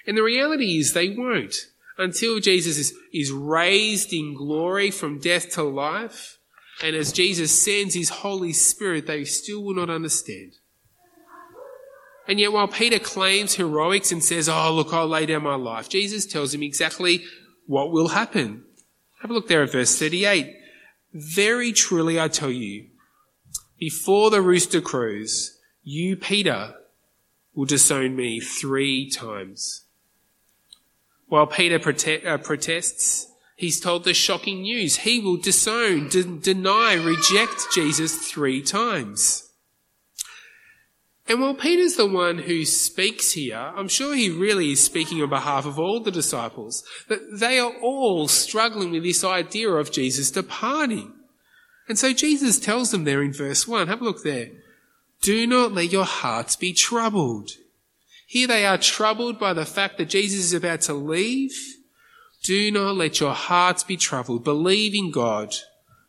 And 0.08 0.18
the 0.18 0.24
reality 0.24 0.78
is 0.78 0.94
they 0.94 1.10
won't 1.10 1.56
until 1.98 2.40
Jesus 2.40 2.78
is, 2.78 2.94
is 3.14 3.32
raised 3.32 4.14
in 4.14 4.36
glory 4.36 4.92
from 4.92 5.20
death 5.20 5.52
to 5.52 5.64
life. 5.64 6.38
And 6.84 6.96
as 6.96 7.12
Jesus 7.12 7.64
sends 7.64 7.94
his 7.94 8.10
Holy 8.10 8.54
Spirit, 8.54 9.08
they 9.08 9.24
still 9.26 9.64
will 9.64 9.76
not 9.76 9.90
understand. 9.90 10.54
And 12.28 12.40
yet, 12.40 12.54
while 12.54 12.68
Peter 12.68 13.00
claims 13.00 13.56
heroics 13.56 14.12
and 14.12 14.24
says, 14.24 14.48
Oh, 14.48 14.74
look, 14.74 14.94
I'll 14.94 15.08
lay 15.08 15.26
down 15.26 15.44
my 15.44 15.56
life, 15.56 15.90
Jesus 15.90 16.26
tells 16.26 16.54
him 16.54 16.64
exactly 16.64 17.24
what 17.66 17.92
will 17.92 18.10
happen. 18.10 18.64
Have 19.22 19.32
a 19.32 19.34
look 19.34 19.48
there 19.48 19.64
at 19.64 19.72
verse 19.72 19.98
38. 19.98 20.56
Very 21.14 21.72
truly 21.74 22.20
I 22.20 22.28
tell 22.28 22.52
you, 22.52 22.88
before 23.78 24.30
the 24.30 24.42
rooster 24.42 24.82
crows, 24.82 25.58
you, 25.84 26.16
Peter, 26.16 26.76
will 27.54 27.66
disown 27.66 28.16
me 28.16 28.40
three 28.40 29.10
times. 29.10 29.84
While 31.28 31.48
Peter 31.48 31.80
prote- 31.80 32.26
uh, 32.26 32.38
protests, 32.38 33.32
he's 33.56 33.80
told 33.80 34.04
the 34.04 34.14
shocking 34.14 34.62
news. 34.62 34.98
He 34.98 35.20
will 35.20 35.38
disown, 35.38 36.10
de- 36.10 36.24
deny, 36.24 36.94
reject 36.94 37.74
Jesus 37.74 38.16
three 38.16 38.62
times. 38.62 39.51
And 41.32 41.40
while 41.40 41.54
Peter's 41.54 41.96
the 41.96 42.08
one 42.08 42.40
who 42.40 42.66
speaks 42.66 43.32
here, 43.32 43.56
I'm 43.56 43.88
sure 43.88 44.14
he 44.14 44.30
really 44.30 44.74
is 44.74 44.84
speaking 44.84 45.22
on 45.22 45.30
behalf 45.30 45.66
of 45.66 45.80
all 45.80 46.02
the 46.02 46.12
disciples, 46.12 46.84
that 47.08 47.22
they 47.40 47.58
are 47.58 47.72
all 47.82 48.28
struggling 48.28 48.92
with 48.92 49.04
this 49.04 49.24
idea 49.24 49.70
of 49.70 49.94
Jesus 49.94 50.30
departing. 50.30 51.14
And 51.88 51.98
so 51.98 52.12
Jesus 52.12 52.60
tells 52.60 52.92
them 52.92 53.06
there 53.06 53.24
in 53.24 53.32
verse 53.32 53.66
1, 53.66 53.88
have 53.88 54.02
a 54.02 54.04
look 54.04 54.24
there. 54.24 54.50
Do 55.22 55.48
not 55.48 55.72
let 55.72 55.94
your 55.94 56.04
hearts 56.04 56.58
be 56.58 56.74
troubled. 56.74 57.52
Here 58.28 58.48
they 58.48 58.66
are 58.66 58.78
troubled 58.78 59.40
by 59.40 59.54
the 59.54 59.66
fact 59.66 60.00
that 60.00 60.10
Jesus 60.10 60.44
is 60.44 60.54
about 60.54 60.82
to 60.82 60.94
leave. 60.94 61.56
Do 62.44 62.74
not 62.74 62.98
let 62.98 63.22
your 63.22 63.34
hearts 63.34 63.86
be 63.86 63.96
troubled. 63.96 64.44
Believe 64.44 64.94
in 64.94 65.12
God. 65.12 65.56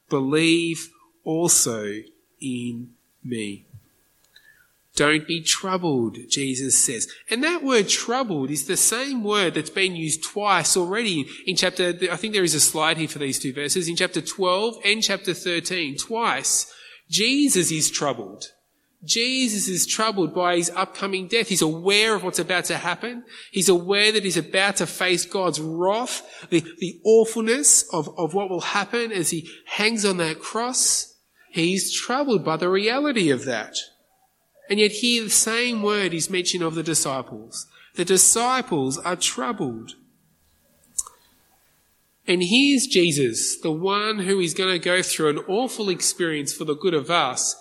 Believe 0.09 0.91
also 1.23 2.02
in 2.41 2.95
me. 3.23 3.67
Don't 4.94 5.26
be 5.26 5.42
troubled, 5.42 6.18
Jesus 6.28 6.76
says. 6.76 7.08
And 7.30 7.42
that 7.42 7.64
word 7.64 7.88
troubled 7.88 8.50
is 8.50 8.66
the 8.66 8.76
same 8.76 9.25
word 9.25 9.54
that's 9.54 9.70
been 9.70 9.96
used 9.96 10.22
twice 10.22 10.76
already 10.76 11.26
in 11.46 11.56
chapter, 11.56 11.94
I 12.11 12.16
think 12.16 12.34
there 12.34 12.44
is 12.44 12.54
a 12.54 12.61
slide 12.61 12.99
here 12.99 13.08
for 13.08 13.18
these 13.18 13.38
two 13.38 13.54
verses, 13.54 13.88
in 13.88 13.96
chapter 13.96 14.20
12 14.20 14.76
and 14.84 15.02
chapter 15.02 15.32
13. 15.32 15.96
Twice, 15.96 16.72
Jesus 17.08 17.70
is 17.70 17.90
troubled. 17.90 18.49
Jesus 19.04 19.66
is 19.66 19.87
troubled 19.87 20.32
by 20.34 20.56
his 20.56 20.70
upcoming 20.70 21.26
death. 21.26 21.49
He's 21.49 21.62
aware 21.62 22.14
of 22.14 22.22
what's 22.22 22.38
about 22.38 22.66
to 22.66 22.76
happen. 22.76 23.25
He's 23.50 23.68
aware 23.68 24.12
that 24.12 24.22
he's 24.22 24.37
about 24.37 24.76
to 24.76 24.87
face 24.87 25.25
God's 25.25 25.61
wrath, 25.61 26.46
the, 26.50 26.61
the 26.78 27.00
awfulness 27.04 27.82
of, 27.92 28.08
of 28.16 28.34
what 28.34 28.49
will 28.49 28.61
happen 28.61 29.11
as 29.11 29.30
he 29.30 29.49
hangs 29.67 30.04
on 30.04 30.19
that 30.19 30.38
cross. 30.38 31.14
He's 31.50 31.93
troubled 31.93 32.45
by 32.45 32.56
the 32.56 32.69
reality 32.69 33.30
of 33.30 33.45
that. 33.47 33.75
And 34.73 34.80
yet 34.80 34.93
here 34.93 35.25
the 35.25 35.28
same 35.28 35.82
word 35.82 36.15
is 36.15 36.30
mentioned 36.30 36.65
of 36.65 36.75
the 36.75 36.82
disciples. 36.82 37.67
The 37.97 38.06
disciples 38.06 38.97
are 38.97 39.17
troubled. 39.17 39.97
And 42.26 42.43
here's 42.43 42.87
Jesus, 42.87 43.61
the 43.61 43.71
one 43.71 44.21
who 44.21 44.41
is 44.41 44.54
going 44.54 44.73
to 44.73 44.78
go 44.78 45.02
through 45.02 45.28
an 45.28 45.45
awful 45.47 45.91
experience 45.91 46.54
for 46.54 46.65
the 46.65 46.75
good 46.75 46.95
of 46.95 47.11
us. 47.11 47.54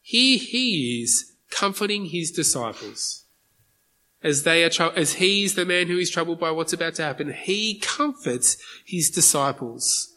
Here 0.00 0.38
he 0.38 1.02
is 1.02 1.34
comforting 1.50 2.06
his 2.06 2.30
disciples. 2.30 3.26
As 4.22 4.44
they 4.44 4.64
are, 4.64 4.92
as 4.96 5.16
he's 5.16 5.56
the 5.56 5.66
man 5.66 5.88
who 5.88 5.98
is 5.98 6.08
troubled 6.08 6.40
by 6.40 6.50
what's 6.50 6.72
about 6.72 6.94
to 6.94 7.02
happen, 7.02 7.34
he 7.34 7.78
comforts 7.78 8.56
his 8.86 9.10
disciples 9.10 10.14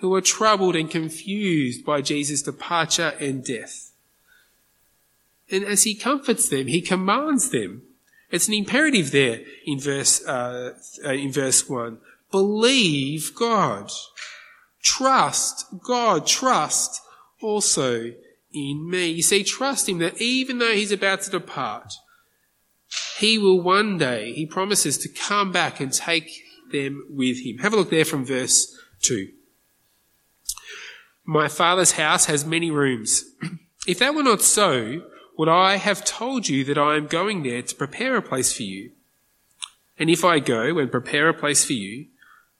who 0.00 0.14
are 0.14 0.20
troubled 0.20 0.76
and 0.76 0.90
confused 0.90 1.82
by 1.82 2.02
Jesus' 2.02 2.42
departure 2.42 3.14
and 3.18 3.42
death. 3.42 3.87
And 5.50 5.64
as 5.64 5.84
he 5.84 5.94
comforts 5.94 6.48
them, 6.48 6.66
he 6.66 6.80
commands 6.80 7.50
them. 7.50 7.82
It's 8.30 8.48
an 8.48 8.54
imperative 8.54 9.10
there 9.10 9.40
in 9.64 9.80
verse, 9.80 10.24
uh, 10.26 10.74
uh, 11.04 11.12
in 11.12 11.32
verse 11.32 11.68
one. 11.68 11.98
Believe 12.30 13.34
God. 13.34 13.90
Trust 14.82 15.64
God. 15.82 16.26
Trust 16.26 17.00
also 17.40 18.12
in 18.52 18.90
me. 18.90 19.08
You 19.08 19.22
see, 19.22 19.44
trust 19.44 19.88
him 19.88 19.98
that 19.98 20.20
even 20.20 20.58
though 20.58 20.74
he's 20.74 20.92
about 20.92 21.22
to 21.22 21.30
depart, 21.30 21.94
he 23.18 23.38
will 23.38 23.60
one 23.60 23.98
day, 23.98 24.32
he 24.32 24.46
promises 24.46 24.98
to 24.98 25.08
come 25.08 25.52
back 25.52 25.80
and 25.80 25.92
take 25.92 26.42
them 26.70 27.04
with 27.10 27.44
him. 27.44 27.58
Have 27.58 27.72
a 27.72 27.76
look 27.76 27.90
there 27.90 28.04
from 28.04 28.24
verse 28.24 28.76
2. 29.02 29.28
My 31.24 31.48
father's 31.48 31.92
house 31.92 32.26
has 32.26 32.44
many 32.44 32.70
rooms. 32.70 33.24
If 33.86 34.00
that 34.00 34.14
were 34.14 34.22
not 34.22 34.42
so, 34.42 35.00
would 35.38 35.48
I 35.48 35.76
have 35.76 36.04
told 36.04 36.48
you 36.48 36.64
that 36.64 36.76
I 36.76 36.96
am 36.96 37.06
going 37.06 37.44
there 37.44 37.62
to 37.62 37.74
prepare 37.74 38.16
a 38.16 38.22
place 38.22 38.52
for 38.52 38.64
you? 38.64 38.90
And 39.96 40.10
if 40.10 40.24
I 40.24 40.40
go 40.40 40.78
and 40.78 40.90
prepare 40.90 41.28
a 41.28 41.34
place 41.34 41.64
for 41.64 41.74
you, 41.74 42.06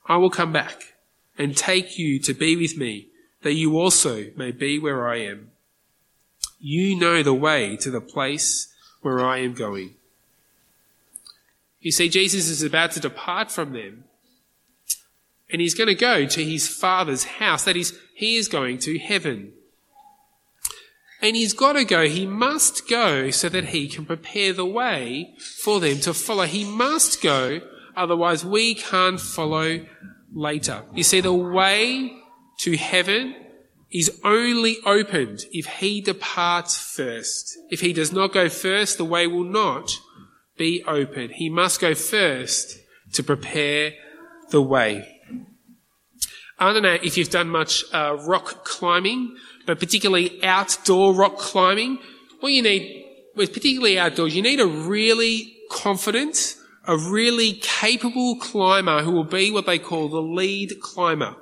I 0.07 0.15
will 0.15 0.29
come 0.29 0.53
back 0.53 0.95
and 1.37 1.55
take 1.55 1.99
you 1.99 2.19
to 2.19 2.33
be 2.33 2.55
with 2.55 2.77
me, 2.77 3.09
that 3.43 3.53
you 3.53 3.77
also 3.77 4.27
may 4.37 4.51
be 4.51 4.79
where 4.79 5.07
I 5.07 5.17
am. 5.17 5.51
You 6.57 6.97
know 6.97 7.21
the 7.21 7.33
way 7.33 7.75
to 7.77 7.91
the 7.91 8.01
place 8.01 8.73
where 9.01 9.19
I 9.19 9.39
am 9.39 9.53
going. 9.53 9.95
You 11.81 11.91
see, 11.91 12.07
Jesus 12.07 12.47
is 12.47 12.63
about 12.63 12.91
to 12.91 13.01
depart 13.01 13.51
from 13.51 13.73
them, 13.73 14.05
and 15.51 15.61
he's 15.61 15.75
going 15.75 15.87
to 15.87 15.95
go 15.95 16.25
to 16.25 16.43
his 16.45 16.67
Father's 16.69 17.25
house. 17.25 17.65
That 17.65 17.75
is, 17.75 17.97
he 18.13 18.37
is 18.37 18.47
going 18.47 18.79
to 18.79 18.97
heaven. 18.97 19.53
And 21.21 21.35
he's 21.35 21.53
got 21.53 21.73
to 21.73 21.83
go. 21.83 22.07
He 22.07 22.25
must 22.25 22.87
go 22.87 23.29
so 23.29 23.49
that 23.49 23.65
he 23.65 23.87
can 23.87 24.05
prepare 24.05 24.53
the 24.53 24.65
way 24.65 25.35
for 25.63 25.79
them 25.79 25.99
to 26.01 26.13
follow. 26.13 26.45
He 26.45 26.63
must 26.63 27.21
go, 27.21 27.59
otherwise 27.95 28.45
we 28.45 28.75
can't 28.75 29.19
follow 29.19 29.85
later. 30.33 30.83
You 30.93 31.03
see, 31.03 31.21
the 31.21 31.33
way 31.33 32.13
to 32.59 32.77
heaven 32.77 33.35
is 33.91 34.19
only 34.23 34.77
opened 34.85 35.39
if 35.51 35.65
he 35.65 35.99
departs 35.99 36.77
first. 36.77 37.57
If 37.69 37.81
he 37.81 37.91
does 37.91 38.13
not 38.13 38.31
go 38.31 38.47
first, 38.47 38.97
the 38.97 39.05
way 39.05 39.27
will 39.27 39.43
not 39.43 39.91
be 40.57 40.83
open. 40.85 41.31
He 41.31 41.49
must 41.49 41.81
go 41.81 41.95
first 41.95 42.77
to 43.13 43.23
prepare 43.23 43.93
the 44.51 44.61
way. 44.61 45.19
I 46.59 46.73
don't 46.73 46.83
know 46.83 46.97
if 47.01 47.17
you've 47.17 47.29
done 47.29 47.49
much 47.49 47.85
uh, 47.93 48.17
rock 48.27 48.65
climbing 48.65 49.37
but 49.69 49.79
particularly 49.79 50.43
outdoor 50.43 51.13
rock 51.13 51.37
climbing, 51.37 51.99
what 52.39 52.51
you 52.51 52.63
need, 52.63 53.05
with 53.35 53.53
particularly 53.53 53.99
outdoors, 53.99 54.35
you 54.35 54.41
need 54.41 54.59
a 54.59 54.65
really 54.65 55.55
confident, 55.69 56.55
a 56.87 56.97
really 56.97 57.53
capable 57.53 58.35
climber 58.37 59.03
who 59.03 59.11
will 59.11 59.23
be 59.23 59.51
what 59.51 59.67
they 59.67 59.77
call 59.77 60.09
the 60.09 60.23
lead 60.23 60.73
climber. 60.81 61.35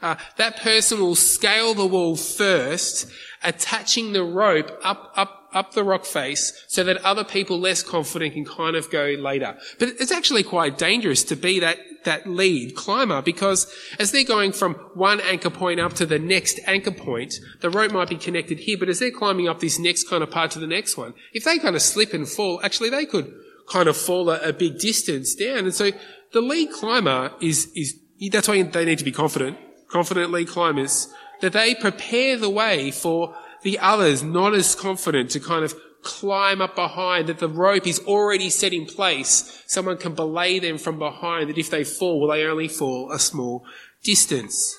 Uh, 0.00 0.14
that 0.36 0.58
person 0.58 1.00
will 1.00 1.16
scale 1.16 1.74
the 1.74 1.84
wall 1.84 2.14
first, 2.14 3.10
attaching 3.42 4.12
the 4.12 4.22
rope 4.22 4.70
up, 4.84 5.12
up, 5.16 5.39
up 5.52 5.72
the 5.72 5.84
rock 5.84 6.04
face 6.04 6.52
so 6.68 6.84
that 6.84 6.96
other 6.98 7.24
people 7.24 7.58
less 7.58 7.82
confident 7.82 8.34
can 8.34 8.44
kind 8.44 8.76
of 8.76 8.90
go 8.90 9.04
later. 9.18 9.56
But 9.78 9.90
it's 10.00 10.12
actually 10.12 10.42
quite 10.42 10.78
dangerous 10.78 11.24
to 11.24 11.36
be 11.36 11.60
that 11.60 11.78
that 12.04 12.26
lead 12.26 12.74
climber 12.74 13.20
because 13.20 13.70
as 13.98 14.10
they're 14.10 14.24
going 14.24 14.52
from 14.52 14.74
one 14.94 15.20
anchor 15.20 15.50
point 15.50 15.80
up 15.80 15.92
to 15.94 16.06
the 16.06 16.18
next 16.18 16.58
anchor 16.66 16.90
point, 16.90 17.34
the 17.60 17.70
rope 17.70 17.92
might 17.92 18.08
be 18.08 18.16
connected 18.16 18.58
here, 18.58 18.78
but 18.78 18.88
as 18.88 18.98
they're 18.98 19.10
climbing 19.10 19.48
up 19.48 19.60
this 19.60 19.78
next 19.78 20.08
kind 20.08 20.22
of 20.22 20.30
part 20.30 20.50
to 20.52 20.58
the 20.58 20.66
next 20.66 20.96
one, 20.96 21.14
if 21.32 21.44
they 21.44 21.58
kind 21.58 21.76
of 21.76 21.82
slip 21.82 22.14
and 22.14 22.28
fall, 22.28 22.60
actually 22.62 22.90
they 22.90 23.04
could 23.04 23.32
kind 23.68 23.88
of 23.88 23.96
fall 23.96 24.30
a, 24.30 24.40
a 24.40 24.52
big 24.52 24.78
distance 24.78 25.34
down. 25.34 25.58
And 25.58 25.74
so 25.74 25.90
the 26.32 26.40
lead 26.40 26.72
climber 26.72 27.32
is, 27.40 27.70
is, 27.74 27.98
that's 28.30 28.48
why 28.48 28.62
they 28.62 28.84
need 28.84 28.98
to 28.98 29.04
be 29.04 29.12
confident, 29.12 29.58
confident 29.88 30.32
lead 30.32 30.48
climbers, 30.48 31.08
that 31.40 31.52
they 31.52 31.74
prepare 31.74 32.36
the 32.36 32.50
way 32.50 32.90
for 32.90 33.34
the 33.62 33.78
others 33.78 34.22
not 34.22 34.54
as 34.54 34.74
confident 34.74 35.30
to 35.30 35.40
kind 35.40 35.64
of 35.64 35.74
climb 36.02 36.60
up 36.60 36.74
behind, 36.74 37.28
that 37.28 37.38
the 37.38 37.48
rope 37.48 37.86
is 37.86 37.98
already 38.00 38.50
set 38.50 38.72
in 38.72 38.86
place. 38.86 39.62
Someone 39.66 39.98
can 39.98 40.14
belay 40.14 40.58
them 40.58 40.78
from 40.78 40.98
behind, 40.98 41.50
that 41.50 41.58
if 41.58 41.70
they 41.70 41.84
fall, 41.84 42.20
will 42.20 42.28
they 42.28 42.44
only 42.44 42.68
fall 42.68 43.10
a 43.12 43.18
small 43.18 43.64
distance. 44.02 44.76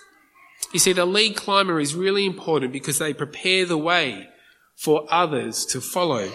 You 0.74 0.80
see, 0.80 0.94
the 0.94 1.06
lead 1.06 1.36
climber 1.36 1.80
is 1.80 1.96
really 1.96 2.26
important 2.26 2.72
because 2.72 2.98
they 2.98 3.13
prepare 3.13 3.65
the 3.65 3.78
way 3.78 4.30
for 4.76 5.06
others 5.10 5.65
to 5.67 5.82
follow. 5.82 6.32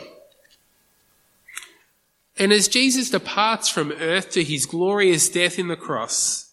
And 2.39 2.53
as 2.53 2.69
Jesus 2.69 3.11
departs 3.11 3.69
from 3.69 3.93
earth 3.93 4.31
to 4.33 4.45
his 4.45 4.67
glorious 4.67 5.29
death 5.29 5.59
in 5.59 5.69
the 5.69 5.77
cross, 5.77 6.53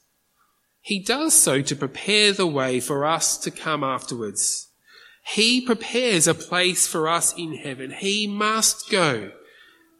he 0.79 0.99
does 0.99 1.33
so 1.33 1.61
to 1.61 1.75
prepare 1.75 2.31
the 2.31 2.47
way 2.47 2.79
for 2.79 3.05
us 3.05 3.37
to 3.39 3.51
come 3.51 3.83
afterwards. 3.83 4.69
He 5.25 5.61
prepares 5.61 6.27
a 6.27 6.33
place 6.33 6.85
for 6.85 7.07
us 7.07 7.33
in 7.37 7.55
heaven. 7.55 7.91
He 7.91 8.27
must 8.27 8.89
go 8.89 9.31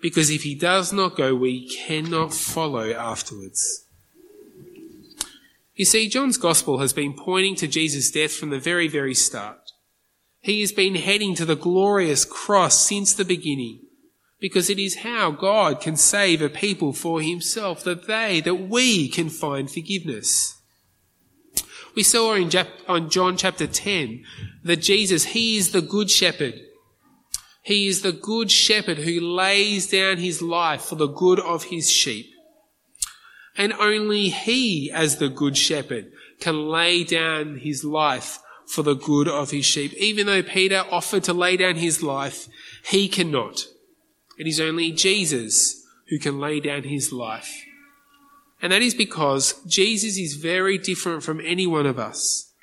because 0.01 0.29
if 0.29 0.43
he 0.43 0.53
does 0.53 0.91
not 0.91 1.15
go, 1.15 1.33
we 1.33 1.69
cannot 1.69 2.33
follow 2.33 2.91
afterwards. 2.91 3.85
You 5.75 5.85
see, 5.85 6.09
John's 6.09 6.37
gospel 6.37 6.79
has 6.79 6.93
been 6.93 7.13
pointing 7.13 7.55
to 7.55 7.67
Jesus' 7.67 8.11
death 8.11 8.33
from 8.33 8.49
the 8.49 8.59
very, 8.59 8.87
very 8.87 9.15
start. 9.15 9.71
He 10.41 10.59
has 10.59 10.73
been 10.73 10.95
heading 10.95 11.35
to 11.35 11.45
the 11.45 11.55
glorious 11.55 12.25
cross 12.25 12.85
since 12.85 13.13
the 13.13 13.25
beginning 13.25 13.79
because 14.41 14.69
it 14.69 14.77
is 14.77 14.97
how 14.97 15.31
God 15.31 15.79
can 15.79 15.95
save 15.95 16.41
a 16.41 16.49
people 16.49 16.91
for 16.91 17.21
himself, 17.21 17.81
that 17.85 18.07
they, 18.07 18.41
that 18.41 18.67
we 18.67 19.07
can 19.07 19.29
find 19.29 19.71
forgiveness. 19.71 20.61
We 21.95 22.03
saw 22.03 22.33
in 22.33 22.49
John 22.49 23.37
chapter 23.37 23.67
10 23.67 24.23
that 24.63 24.77
Jesus, 24.77 25.25
He 25.25 25.57
is 25.57 25.71
the 25.71 25.81
good 25.81 26.09
shepherd. 26.09 26.55
He 27.61 27.87
is 27.87 28.01
the 28.01 28.11
good 28.11 28.51
shepherd 28.51 28.97
who 28.97 29.21
lays 29.21 29.87
down 29.89 30.17
his 30.17 30.41
life 30.41 30.81
for 30.81 30.95
the 30.95 31.07
good 31.07 31.39
of 31.39 31.65
his 31.65 31.89
sheep. 31.89 32.25
And 33.55 33.71
only 33.73 34.29
he, 34.29 34.91
as 34.91 35.17
the 35.17 35.29
good 35.29 35.55
shepherd, 35.55 36.11
can 36.41 36.67
lay 36.67 37.05
down 37.05 37.59
his 37.59 37.85
life 37.85 38.39
for 38.67 38.81
the 38.81 38.95
good 38.95 39.29
of 39.29 39.51
his 39.51 39.65
sheep. 39.65 39.93
Even 39.93 40.25
though 40.25 40.43
Peter 40.43 40.83
offered 40.91 41.23
to 41.25 41.33
lay 41.33 41.55
down 41.55 41.75
his 41.75 42.03
life, 42.03 42.49
he 42.85 43.07
cannot. 43.07 43.65
It 44.37 44.47
is 44.47 44.59
only 44.59 44.91
Jesus 44.91 45.85
who 46.09 46.19
can 46.19 46.39
lay 46.39 46.59
down 46.59 46.83
his 46.83 47.13
life. 47.13 47.63
And 48.63 48.71
that 48.71 48.81
is 48.81 48.95
because 48.95 49.61
Jesus 49.67 50.17
is 50.17 50.35
very 50.35 50.77
different 50.77 51.21
from 51.21 51.41
any 51.41 51.67
one 51.67 51.85
of 51.85 51.99
us. 51.99 52.53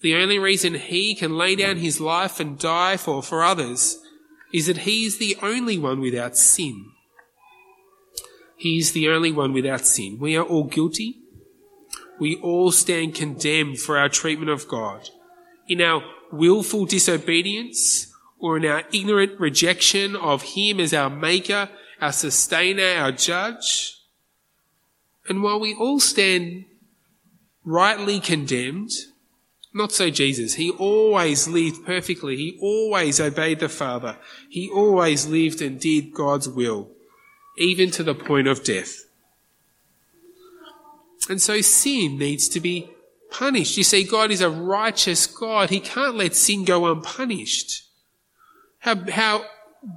The 0.00 0.14
only 0.14 0.38
reason 0.38 0.74
he 0.74 1.14
can 1.14 1.36
lay 1.36 1.54
down 1.54 1.76
his 1.76 2.00
life 2.00 2.40
and 2.40 2.58
die 2.58 2.96
for, 2.96 3.22
for 3.22 3.44
others 3.44 3.98
is 4.54 4.66
that 4.66 4.78
he 4.78 5.04
is 5.04 5.18
the 5.18 5.36
only 5.42 5.76
one 5.76 6.00
without 6.00 6.34
sin. 6.36 6.86
He 8.56 8.78
is 8.78 8.92
the 8.92 9.10
only 9.10 9.32
one 9.32 9.52
without 9.52 9.84
sin. 9.84 10.16
We 10.18 10.34
are 10.36 10.44
all 10.44 10.64
guilty. 10.64 11.18
We 12.18 12.36
all 12.36 12.72
stand 12.72 13.14
condemned 13.14 13.78
for 13.80 13.98
our 13.98 14.08
treatment 14.08 14.50
of 14.50 14.66
God. 14.66 15.10
In 15.68 15.82
our 15.82 16.02
willful 16.32 16.86
disobedience, 16.86 18.10
or 18.38 18.56
in 18.56 18.64
our 18.64 18.82
ignorant 18.92 19.38
rejection 19.38 20.16
of 20.16 20.42
Him 20.42 20.80
as 20.80 20.94
our 20.94 21.10
Maker, 21.10 21.68
our 22.00 22.12
Sustainer, 22.12 22.96
our 22.96 23.12
Judge. 23.12 23.99
And 25.30 25.44
while 25.44 25.60
we 25.60 25.74
all 25.74 26.00
stand 26.00 26.64
rightly 27.64 28.18
condemned, 28.18 28.90
not 29.72 29.92
so 29.92 30.10
Jesus. 30.10 30.54
He 30.54 30.72
always 30.72 31.46
lived 31.46 31.86
perfectly. 31.86 32.36
He 32.36 32.58
always 32.60 33.20
obeyed 33.20 33.60
the 33.60 33.68
Father. 33.68 34.18
He 34.48 34.68
always 34.68 35.26
lived 35.26 35.62
and 35.62 35.78
did 35.78 36.12
God's 36.12 36.48
will, 36.48 36.90
even 37.56 37.92
to 37.92 38.02
the 38.02 38.14
point 38.14 38.48
of 38.48 38.64
death. 38.64 39.04
And 41.28 41.40
so 41.40 41.60
sin 41.60 42.18
needs 42.18 42.48
to 42.48 42.58
be 42.58 42.90
punished. 43.30 43.76
You 43.76 43.84
see, 43.84 44.02
God 44.02 44.32
is 44.32 44.40
a 44.40 44.50
righteous 44.50 45.28
God. 45.28 45.70
He 45.70 45.78
can't 45.78 46.16
let 46.16 46.34
sin 46.34 46.64
go 46.64 46.90
unpunished. 46.90 47.84
How, 48.80 48.96
how 49.08 49.44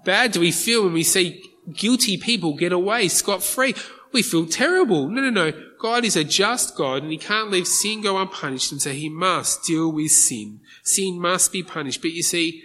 bad 0.06 0.34
do 0.34 0.42
we 0.42 0.52
feel 0.52 0.84
when 0.84 0.94
we 0.94 1.02
see 1.02 1.42
guilty 1.74 2.18
people 2.18 2.56
get 2.56 2.72
away 2.72 3.08
scot 3.08 3.42
free? 3.42 3.74
We 4.14 4.22
feel 4.22 4.46
terrible. 4.46 5.10
No, 5.10 5.22
no, 5.22 5.30
no. 5.30 5.52
God 5.80 6.06
is 6.06 6.16
a 6.16 6.24
just 6.24 6.78
God 6.78 7.02
and 7.02 7.12
he 7.12 7.18
can't 7.18 7.50
leave 7.50 7.68
sin 7.68 8.02
go 8.02 8.18
unpunished 8.18 8.72
and 8.72 8.82
so 8.82 8.92
he 8.92 9.10
must 9.10 9.64
deal 9.66 9.92
with 9.92 10.12
sin. 10.12 10.62
Sin 10.84 11.20
must 11.20 11.52
be 11.52 11.64
punished. 11.64 12.02
But 12.02 12.12
you 12.12 12.24
see, 12.24 12.64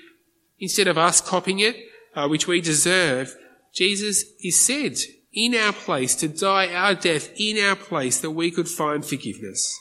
instead 0.61 0.87
of 0.87 0.99
us 0.99 1.21
copying 1.21 1.59
it, 1.59 1.77
uh, 2.15 2.29
which 2.29 2.47
we 2.47 2.61
deserve, 2.61 3.35
Jesus 3.73 4.25
is 4.41 4.61
said 4.61 4.99
in 5.33 5.55
our 5.55 5.73
place 5.73 6.15
to 6.17 6.29
die 6.29 6.73
our 6.73 6.95
death 6.95 7.31
in 7.37 7.63
our 7.65 7.77
place 7.77 8.21
that 8.21 8.31
we 8.31 8.51
could 8.51 8.69
find 8.69 9.05
forgiveness. 9.05 9.79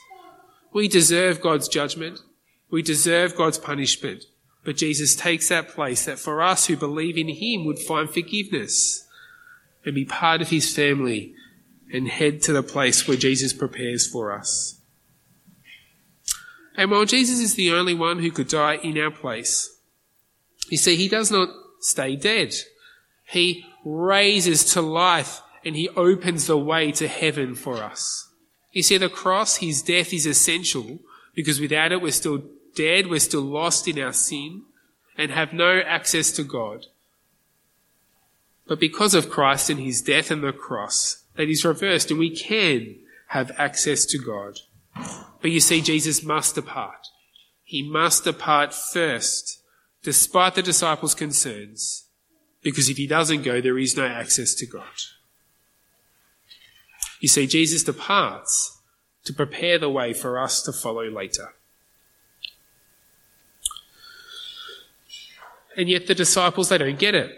We 0.74 0.88
deserve 0.88 1.42
God's 1.42 1.68
judgment. 1.68 2.20
We 2.70 2.82
deserve 2.82 3.36
God's 3.36 3.58
punishment. 3.58 4.24
But 4.64 4.78
Jesus 4.78 5.16
takes 5.16 5.50
that 5.50 5.70
place 5.70 6.06
that 6.06 6.20
for 6.20 6.42
us 6.42 6.68
who 6.68 6.76
believe 6.76 7.18
in 7.18 7.30
Him 7.30 7.66
would 7.66 7.80
find 7.80 8.10
forgiveness 8.10 9.08
and 9.86 9.96
be 9.96 10.06
part 10.06 10.42
of 10.42 10.50
His 10.50 10.76
family 10.76 11.34
and 11.92 12.08
head 12.08 12.42
to 12.44 12.54
the 12.54 12.64
place 12.64 13.08
where 13.08 13.18
Jesus 13.18 13.54
prepares 13.54 14.08
for 14.08 14.32
us. 14.32 14.80
And 16.76 16.92
while 16.92 17.06
Jesus 17.06 17.40
is 17.40 17.56
the 17.56 17.72
only 17.72 17.94
one 17.94 18.20
who 18.20 18.32
could 18.32 18.50
die 18.50 18.76
in 18.76 18.98
our 18.98 19.12
place, 19.12 19.80
you 20.70 20.78
see, 20.78 20.96
He 20.96 21.08
does 21.08 21.32
not 21.32 21.50
stay 21.80 22.16
dead. 22.16 22.54
He 23.26 23.66
raises 23.84 24.74
to 24.74 24.82
life 24.82 25.42
and 25.66 25.76
He 25.76 25.90
opens 25.90 26.48
the 26.48 26.58
way 26.58 26.92
to 26.94 27.08
heaven 27.08 27.56
for 27.56 27.84
us. 27.84 28.30
You 28.72 28.84
see, 28.84 28.98
the 28.98 29.10
cross, 29.10 29.58
His 29.58 29.82
death 29.82 30.14
is 30.14 30.26
essential 30.26 31.00
because 31.34 31.60
without 31.60 31.92
it 31.92 32.02
we're 32.02 32.12
still 32.12 32.44
dead, 32.76 33.08
we're 33.08 33.20
still 33.20 33.42
lost 33.42 33.88
in 33.88 34.00
our 34.00 34.14
sin, 34.14 34.64
and 35.18 35.32
have 35.32 35.52
no 35.52 35.82
access 35.86 36.32
to 36.32 36.44
God. 36.44 36.86
But 38.68 38.80
because 38.80 39.14
of 39.14 39.30
Christ 39.30 39.70
and 39.70 39.80
his 39.80 40.02
death 40.02 40.32
on 40.32 40.42
the 40.42 40.52
cross, 40.52 41.24
that 41.38 41.50
is 41.50 41.64
reversed, 41.64 42.10
and 42.12 42.20
we 42.20 42.36
can 42.36 42.98
have 43.28 43.52
access 43.58 44.06
to 44.08 44.18
God. 44.18 44.60
But 45.42 45.52
you 45.52 45.60
see, 45.60 45.82
Jesus 45.82 46.24
must 46.24 46.56
depart. 46.56 47.08
He 47.64 47.88
must 47.88 48.24
depart 48.24 48.74
first, 48.74 49.62
despite 50.04 50.56
the 50.56 50.64
disciples' 50.64 51.14
concerns, 51.14 52.06
because 52.64 52.90
if 52.90 52.98
he 52.98 53.08
doesn't 53.08 53.44
go, 53.44 53.62
there 53.62 53.78
is 53.78 53.96
no 53.96 54.06
access 54.06 54.56
to 54.56 54.66
God. 54.66 54.84
You 57.22 57.28
see, 57.28 57.48
Jesus 57.48 57.84
departs 57.84 58.80
to 59.26 59.34
prepare 59.34 59.78
the 59.78 59.90
way 59.90 60.14
for 60.14 60.40
us 60.40 60.62
to 60.64 60.72
follow 60.72 61.10
later. 61.10 61.54
And 65.76 65.88
yet 65.88 66.08
the 66.08 66.16
disciples, 66.16 66.70
they 66.70 66.80
don't 66.80 66.98
get 66.98 67.14
it. 67.14 67.32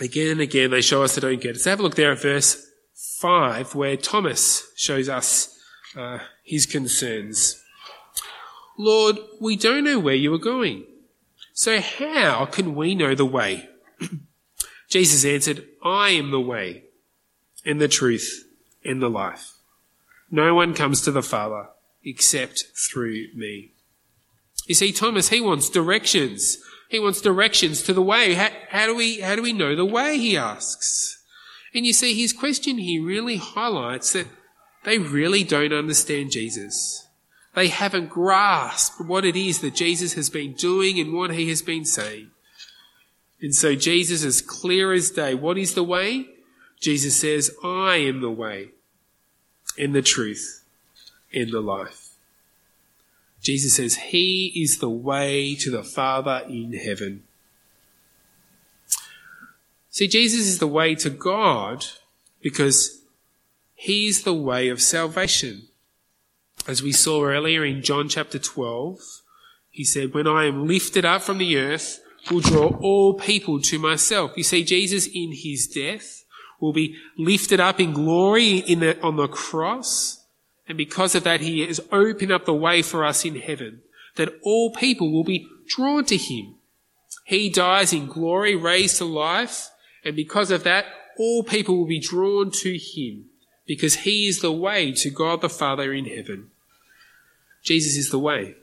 Again 0.00 0.32
and 0.32 0.40
again, 0.40 0.70
they 0.70 0.80
show 0.80 1.02
us 1.02 1.14
they 1.14 1.20
don't 1.20 1.40
get 1.40 1.56
it. 1.56 1.60
So 1.60 1.70
have 1.70 1.80
a 1.80 1.82
look 1.82 1.94
there 1.94 2.12
at 2.12 2.22
verse 2.22 2.64
5, 3.20 3.74
where 3.74 3.96
Thomas 3.96 4.70
shows 4.76 5.08
us 5.08 5.58
uh, 5.96 6.18
his 6.42 6.66
concerns. 6.66 7.62
Lord, 8.76 9.18
we 9.40 9.56
don't 9.56 9.84
know 9.84 9.98
where 9.98 10.14
you 10.14 10.34
are 10.34 10.38
going. 10.38 10.84
So 11.52 11.80
how 11.80 12.46
can 12.46 12.74
we 12.74 12.94
know 12.94 13.14
the 13.14 13.24
way? 13.24 13.68
Jesus 14.88 15.24
answered, 15.24 15.66
I 15.82 16.10
am 16.10 16.30
the 16.30 16.40
way 16.40 16.84
and 17.64 17.80
the 17.80 17.88
truth 17.88 18.44
and 18.84 19.00
the 19.00 19.08
life. 19.08 19.52
No 20.30 20.54
one 20.54 20.74
comes 20.74 21.00
to 21.02 21.12
the 21.12 21.22
Father 21.22 21.68
except 22.04 22.64
through 22.76 23.28
me. 23.34 23.72
You 24.66 24.74
see, 24.74 24.92
Thomas, 24.92 25.28
he 25.28 25.40
wants 25.40 25.70
directions. 25.70 26.58
He 26.88 26.98
wants 26.98 27.20
directions 27.20 27.82
to 27.84 27.92
the 27.92 28.02
way. 28.02 28.34
How, 28.34 28.48
how, 28.68 28.86
do 28.86 28.96
we, 28.96 29.20
how 29.20 29.36
do 29.36 29.42
we 29.42 29.52
know 29.52 29.76
the 29.76 29.84
way? 29.84 30.18
He 30.18 30.36
asks. 30.36 31.23
And 31.74 31.84
you 31.84 31.92
see, 31.92 32.14
his 32.14 32.32
question 32.32 32.78
here 32.78 33.02
really 33.02 33.36
highlights 33.36 34.12
that 34.12 34.28
they 34.84 34.98
really 34.98 35.42
don't 35.42 35.72
understand 35.72 36.30
Jesus. 36.30 37.08
They 37.54 37.68
haven't 37.68 38.10
grasped 38.10 39.00
what 39.00 39.24
it 39.24 39.36
is 39.36 39.60
that 39.60 39.74
Jesus 39.74 40.14
has 40.14 40.30
been 40.30 40.52
doing 40.52 41.00
and 41.00 41.12
what 41.12 41.32
he 41.32 41.48
has 41.48 41.62
been 41.62 41.84
saying. 41.84 42.30
And 43.40 43.54
so 43.54 43.74
Jesus 43.74 44.22
is 44.22 44.40
clear 44.40 44.92
as 44.92 45.10
day. 45.10 45.34
What 45.34 45.58
is 45.58 45.74
the 45.74 45.84
way? 45.84 46.26
Jesus 46.80 47.16
says, 47.16 47.50
I 47.62 47.96
am 47.96 48.20
the 48.20 48.30
way 48.30 48.70
and 49.78 49.94
the 49.94 50.02
truth 50.02 50.64
and 51.32 51.52
the 51.52 51.60
life. 51.60 52.10
Jesus 53.40 53.74
says 53.74 53.96
he 53.96 54.52
is 54.56 54.78
the 54.78 54.90
way 54.90 55.54
to 55.56 55.70
the 55.70 55.84
Father 55.84 56.42
in 56.48 56.72
heaven. 56.72 57.24
See, 59.94 60.08
Jesus 60.08 60.48
is 60.48 60.58
the 60.58 60.66
way 60.66 60.96
to 60.96 61.08
God 61.08 61.86
because 62.42 63.02
He's 63.76 64.24
the 64.24 64.34
way 64.34 64.68
of 64.68 64.82
salvation. 64.82 65.68
As 66.66 66.82
we 66.82 66.90
saw 66.90 67.22
earlier 67.22 67.64
in 67.64 67.80
John 67.80 68.08
chapter 68.08 68.40
12, 68.40 68.98
He 69.70 69.84
said, 69.84 70.12
When 70.12 70.26
I 70.26 70.46
am 70.46 70.66
lifted 70.66 71.04
up 71.04 71.22
from 71.22 71.38
the 71.38 71.56
earth, 71.56 72.00
will 72.28 72.40
draw 72.40 72.76
all 72.80 73.14
people 73.14 73.60
to 73.60 73.78
myself. 73.78 74.32
You 74.36 74.42
see, 74.42 74.64
Jesus 74.64 75.06
in 75.06 75.30
His 75.32 75.68
death 75.68 76.24
will 76.58 76.72
be 76.72 76.96
lifted 77.16 77.60
up 77.60 77.78
in 77.78 77.92
glory 77.92 78.56
in 78.56 78.80
the, 78.80 79.00
on 79.00 79.14
the 79.14 79.28
cross. 79.28 80.24
And 80.66 80.76
because 80.76 81.14
of 81.14 81.22
that, 81.22 81.40
He 81.40 81.60
has 81.60 81.80
opened 81.92 82.32
up 82.32 82.46
the 82.46 82.52
way 82.52 82.82
for 82.82 83.04
us 83.04 83.24
in 83.24 83.36
heaven, 83.36 83.82
that 84.16 84.34
all 84.42 84.72
people 84.72 85.12
will 85.12 85.22
be 85.22 85.46
drawn 85.68 86.04
to 86.06 86.16
Him. 86.16 86.56
He 87.24 87.48
dies 87.48 87.92
in 87.92 88.08
glory, 88.08 88.56
raised 88.56 88.98
to 88.98 89.04
life, 89.04 89.70
and 90.04 90.14
because 90.14 90.50
of 90.50 90.64
that, 90.64 90.86
all 91.18 91.42
people 91.42 91.78
will 91.78 91.86
be 91.86 92.00
drawn 92.00 92.50
to 92.50 92.76
him 92.76 93.26
because 93.66 93.96
he 93.96 94.26
is 94.26 94.40
the 94.40 94.52
way 94.52 94.92
to 94.92 95.10
God 95.10 95.40
the 95.40 95.48
Father 95.48 95.92
in 95.92 96.04
heaven. 96.04 96.50
Jesus 97.62 97.96
is 97.96 98.10
the 98.10 98.18
way. 98.18 98.56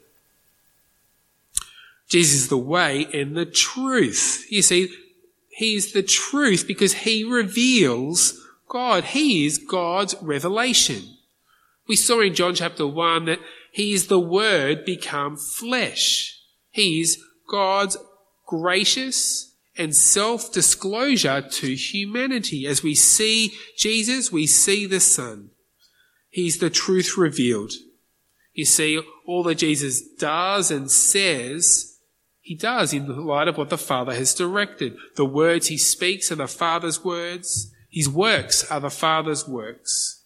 Jesus 2.08 2.42
is 2.42 2.48
the 2.48 2.58
way 2.58 3.06
and 3.12 3.36
the 3.36 3.46
truth. 3.46 4.46
You 4.50 4.62
see, 4.62 4.94
he 5.48 5.74
is 5.74 5.92
the 5.92 6.02
truth 6.02 6.66
because 6.66 6.92
he 6.92 7.24
reveals 7.24 8.38
God. 8.68 9.04
He 9.04 9.46
is 9.46 9.58
God's 9.58 10.14
revelation. 10.20 11.02
We 11.88 11.96
saw 11.96 12.20
in 12.20 12.34
John 12.34 12.54
chapter 12.54 12.86
1 12.86 13.24
that 13.24 13.40
he 13.72 13.92
is 13.92 14.06
the 14.06 14.20
word 14.20 14.84
become 14.84 15.36
flesh. 15.36 16.38
He 16.70 17.00
is 17.00 17.22
God's 17.50 17.96
gracious 18.46 19.51
and 19.76 19.96
self-disclosure 19.96 21.42
to 21.42 21.74
humanity. 21.74 22.66
As 22.66 22.82
we 22.82 22.94
see 22.94 23.52
Jesus, 23.76 24.30
we 24.30 24.46
see 24.46 24.86
the 24.86 25.00
Son. 25.00 25.50
He's 26.28 26.58
the 26.58 26.70
truth 26.70 27.16
revealed. 27.16 27.72
You 28.54 28.64
see, 28.66 29.00
all 29.26 29.42
that 29.44 29.56
Jesus 29.56 30.02
does 30.02 30.70
and 30.70 30.90
says, 30.90 31.98
he 32.40 32.54
does 32.54 32.92
in 32.92 33.06
the 33.06 33.14
light 33.14 33.48
of 33.48 33.56
what 33.56 33.70
the 33.70 33.78
Father 33.78 34.14
has 34.14 34.34
directed. 34.34 34.96
The 35.16 35.24
words 35.24 35.68
he 35.68 35.78
speaks 35.78 36.30
are 36.32 36.36
the 36.36 36.48
Father's 36.48 37.04
words. 37.04 37.72
His 37.88 38.08
works 38.08 38.70
are 38.70 38.80
the 38.80 38.90
Father's 38.90 39.46
works. 39.46 40.24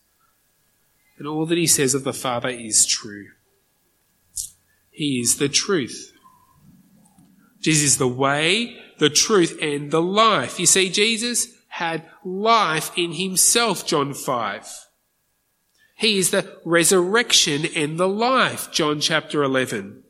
And 1.18 1.28
all 1.28 1.46
that 1.46 1.58
he 1.58 1.66
says 1.66 1.94
of 1.94 2.04
the 2.04 2.12
Father 2.12 2.48
is 2.48 2.86
true. 2.86 3.28
He 4.90 5.20
is 5.20 5.36
the 5.36 5.48
truth. 5.48 6.12
Jesus 7.60 7.84
is 7.84 7.98
the 7.98 8.08
way, 8.08 8.76
the 8.98 9.10
truth, 9.10 9.58
and 9.60 9.90
the 9.90 10.02
life. 10.02 10.58
You 10.58 10.66
see, 10.66 10.88
Jesus 10.90 11.48
had 11.68 12.04
life 12.24 12.90
in 12.96 13.12
himself, 13.12 13.86
John 13.86 14.14
5. 14.14 14.86
He 15.96 16.18
is 16.18 16.30
the 16.30 16.58
resurrection 16.64 17.66
and 17.74 17.98
the 17.98 18.08
life, 18.08 18.70
John 18.70 19.00
chapter 19.00 19.42
11. 19.42 20.02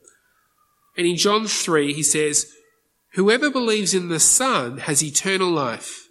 And 0.97 1.07
in 1.07 1.15
John 1.15 1.47
3, 1.47 1.93
he 1.93 2.03
says, 2.03 2.51
Whoever 3.13 3.49
believes 3.49 3.93
in 3.93 4.09
the 4.09 4.19
Son 4.19 4.79
has 4.79 5.03
eternal 5.03 5.49
life, 5.49 6.09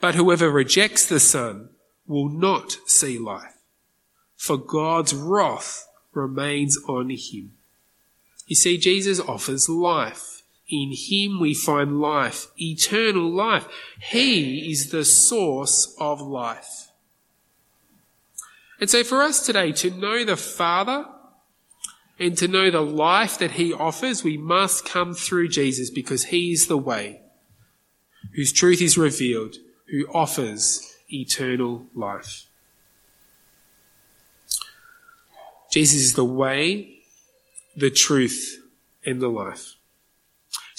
but 0.00 0.14
whoever 0.14 0.50
rejects 0.50 1.04
the 1.04 1.20
Son 1.20 1.70
will 2.06 2.28
not 2.28 2.78
see 2.86 3.18
life, 3.18 3.58
for 4.36 4.56
God's 4.56 5.14
wrath 5.14 5.86
remains 6.12 6.78
on 6.88 7.10
him. 7.10 7.52
You 8.46 8.56
see, 8.56 8.78
Jesus 8.78 9.20
offers 9.20 9.68
life. 9.68 10.29
In 10.70 10.92
him 10.94 11.40
we 11.40 11.52
find 11.52 12.00
life, 12.00 12.46
eternal 12.56 13.28
life. 13.28 13.66
He 14.00 14.70
is 14.70 14.90
the 14.90 15.04
source 15.04 15.94
of 15.98 16.20
life. 16.20 16.92
And 18.78 18.88
so 18.88 19.02
for 19.02 19.20
us 19.20 19.44
today 19.44 19.72
to 19.72 19.90
know 19.90 20.24
the 20.24 20.36
Father 20.36 21.06
and 22.18 22.38
to 22.38 22.46
know 22.46 22.70
the 22.70 22.82
life 22.82 23.38
that 23.38 23.52
he 23.52 23.72
offers, 23.72 24.22
we 24.22 24.36
must 24.36 24.84
come 24.84 25.12
through 25.12 25.48
Jesus 25.48 25.90
because 25.90 26.24
he 26.24 26.52
is 26.52 26.68
the 26.68 26.78
way, 26.78 27.20
whose 28.34 28.52
truth 28.52 28.80
is 28.80 28.96
revealed, 28.96 29.56
who 29.90 30.06
offers 30.14 30.94
eternal 31.08 31.86
life. 31.94 32.46
Jesus 35.72 36.00
is 36.00 36.14
the 36.14 36.24
way, 36.24 37.00
the 37.76 37.90
truth, 37.90 38.62
and 39.04 39.20
the 39.20 39.28
life. 39.28 39.76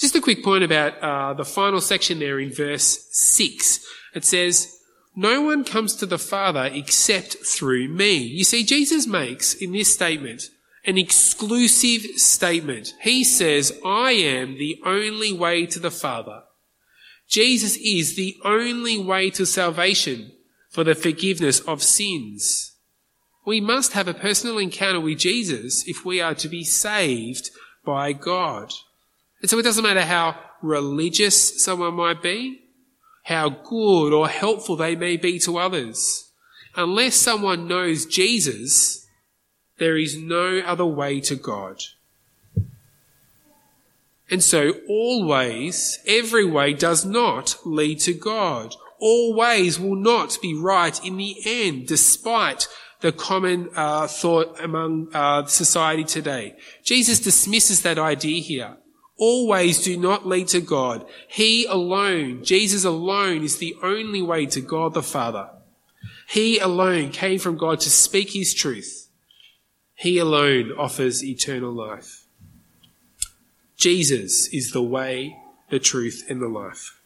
Just 0.02 0.16
a 0.16 0.20
quick 0.20 0.42
point 0.42 0.64
about 0.64 0.98
uh, 1.00 1.32
the 1.32 1.44
final 1.44 1.80
section 1.80 2.18
there 2.18 2.40
in 2.40 2.52
verse 2.52 3.06
6. 3.12 3.86
It 4.16 4.24
says, 4.24 4.76
No 5.14 5.42
one 5.42 5.62
comes 5.62 5.94
to 5.94 6.06
the 6.06 6.18
Father 6.18 6.68
except 6.74 7.36
through 7.46 7.86
me. 7.86 8.16
You 8.16 8.42
see, 8.42 8.64
Jesus 8.64 9.06
makes 9.06 9.54
in 9.54 9.70
this 9.70 9.94
statement 9.94 10.50
an 10.84 10.98
exclusive 10.98 12.02
statement. 12.16 12.94
He 13.00 13.22
says, 13.22 13.78
I 13.86 14.10
am 14.10 14.58
the 14.58 14.80
only 14.84 15.32
way 15.32 15.66
to 15.66 15.78
the 15.78 15.92
Father. 15.92 16.42
Jesus 17.28 17.76
is 17.76 18.16
the 18.16 18.34
only 18.44 18.98
way 18.98 19.30
to 19.30 19.46
salvation 19.46 20.32
for 20.68 20.82
the 20.82 20.96
forgiveness 20.96 21.60
of 21.60 21.80
sins. 21.80 22.72
We 23.46 23.60
must 23.60 23.92
have 23.92 24.08
a 24.08 24.14
personal 24.14 24.58
encounter 24.58 24.98
with 24.98 25.20
Jesus 25.20 25.86
if 25.86 26.04
we 26.04 26.20
are 26.20 26.34
to 26.34 26.48
be 26.48 26.64
saved 26.64 27.50
by 27.84 28.12
God. 28.12 28.72
And 29.42 29.50
so 29.50 29.58
it 29.58 29.62
doesn't 29.62 29.82
matter 29.82 30.02
how 30.02 30.36
religious 30.62 31.62
someone 31.62 31.94
might 31.94 32.22
be, 32.22 32.62
how 33.24 33.48
good 33.50 34.12
or 34.12 34.28
helpful 34.28 34.76
they 34.76 34.96
may 34.96 35.16
be 35.16 35.38
to 35.40 35.58
others. 35.58 36.30
Unless 36.76 37.16
someone 37.16 37.68
knows 37.68 38.06
Jesus, 38.06 39.06
there 39.78 39.98
is 39.98 40.16
no 40.16 40.60
other 40.60 40.86
way 40.86 41.20
to 41.20 41.34
God. 41.34 41.82
And 44.30 44.42
so 44.42 44.74
all 44.88 45.26
ways, 45.26 45.98
every 46.06 46.44
way 46.44 46.72
does 46.72 47.04
not 47.04 47.56
lead 47.66 48.00
to 48.00 48.14
God. 48.14 48.74
All 48.98 49.34
ways 49.34 49.78
will 49.78 49.96
not 49.96 50.38
be 50.40 50.54
right 50.54 51.04
in 51.04 51.16
the 51.16 51.36
end, 51.44 51.88
despite 51.88 52.68
the 53.00 53.12
common 53.12 53.68
uh, 53.74 54.06
thought 54.06 54.58
among 54.60 55.08
uh, 55.12 55.44
society 55.46 56.04
today. 56.04 56.56
Jesus 56.84 57.18
dismisses 57.18 57.82
that 57.82 57.98
idea 57.98 58.40
here. 58.40 58.76
All 59.24 59.46
ways 59.46 59.84
do 59.84 59.96
not 59.96 60.26
lead 60.26 60.48
to 60.48 60.60
God. 60.60 61.06
He 61.28 61.64
alone, 61.66 62.42
Jesus 62.42 62.84
alone, 62.84 63.44
is 63.44 63.58
the 63.58 63.76
only 63.80 64.20
way 64.20 64.46
to 64.46 64.60
God 64.60 64.94
the 64.94 65.02
Father. 65.02 65.48
He 66.28 66.58
alone 66.58 67.10
came 67.10 67.38
from 67.38 67.56
God 67.56 67.78
to 67.82 67.88
speak 67.88 68.32
his 68.32 68.52
truth. 68.52 69.08
He 69.94 70.18
alone 70.18 70.72
offers 70.76 71.22
eternal 71.22 71.70
life. 71.70 72.24
Jesus 73.76 74.48
is 74.48 74.72
the 74.72 74.82
way, 74.82 75.36
the 75.70 75.78
truth, 75.78 76.24
and 76.28 76.42
the 76.42 76.48
life. 76.48 76.98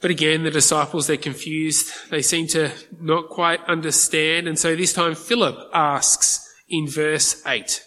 But 0.00 0.10
again, 0.10 0.44
the 0.44 0.50
disciples, 0.50 1.08
they're 1.08 1.18
confused. 1.18 1.92
They 2.08 2.22
seem 2.22 2.46
to 2.46 2.70
not 2.98 3.28
quite 3.28 3.62
understand. 3.66 4.48
And 4.48 4.58
so 4.58 4.74
this 4.74 4.94
time 4.94 5.14
Philip 5.14 5.58
asks 5.74 6.54
in 6.70 6.88
verse 6.88 7.46
8, 7.46 7.85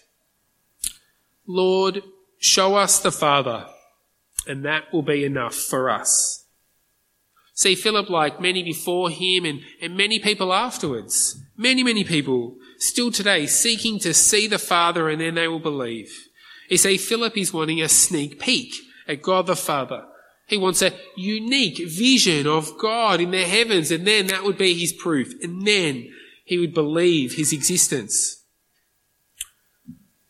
Lord, 1.51 2.03
show 2.37 2.75
us 2.75 2.99
the 2.99 3.11
Father, 3.11 3.65
and 4.45 4.63
that 4.65 4.93
will 4.93 5.01
be 5.01 5.25
enough 5.25 5.55
for 5.55 5.89
us. 5.89 6.45
See, 7.55 7.73
Philip, 7.73 8.07
like 8.07 8.39
many 8.39 8.61
before 8.61 9.09
him 9.09 9.45
and, 9.45 9.61
and 9.81 9.97
many 9.97 10.19
people 10.19 10.53
afterwards, 10.53 11.41
many, 11.57 11.83
many 11.83 12.03
people 12.03 12.55
still 12.77 13.11
today 13.11 13.47
seeking 13.47 13.97
to 13.99 14.13
see 14.13 14.45
the 14.45 14.59
Father 14.59 15.09
and 15.09 15.19
then 15.19 15.33
they 15.33 15.47
will 15.47 15.59
believe. 15.59 16.09
You 16.69 16.77
see, 16.77 16.97
Philip 16.97 17.35
is 17.35 17.51
wanting 17.51 17.81
a 17.81 17.89
sneak 17.89 18.39
peek 18.39 18.75
at 19.07 19.23
God 19.23 19.47
the 19.47 19.55
Father. 19.55 20.05
He 20.45 20.55
wants 20.55 20.83
a 20.83 20.93
unique 21.17 21.79
vision 21.89 22.45
of 22.45 22.77
God 22.77 23.21
in 23.21 23.31
the 23.31 23.43
heavens, 23.43 23.89
and 23.89 24.05
then 24.05 24.27
that 24.27 24.43
would 24.43 24.57
be 24.57 24.75
his 24.75 24.93
proof. 24.93 25.33
And 25.41 25.65
then 25.65 26.11
he 26.45 26.59
would 26.59 26.75
believe 26.75 27.33
his 27.33 27.51
existence. 27.51 28.38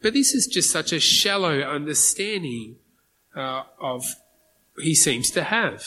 But 0.01 0.13
this 0.13 0.33
is 0.33 0.47
just 0.47 0.71
such 0.71 0.93
a 0.93 0.99
shallow 0.99 1.59
understanding 1.61 2.77
uh, 3.35 3.63
of 3.81 4.05
he 4.81 4.95
seems 4.95 5.29
to 5.31 5.43
have. 5.43 5.83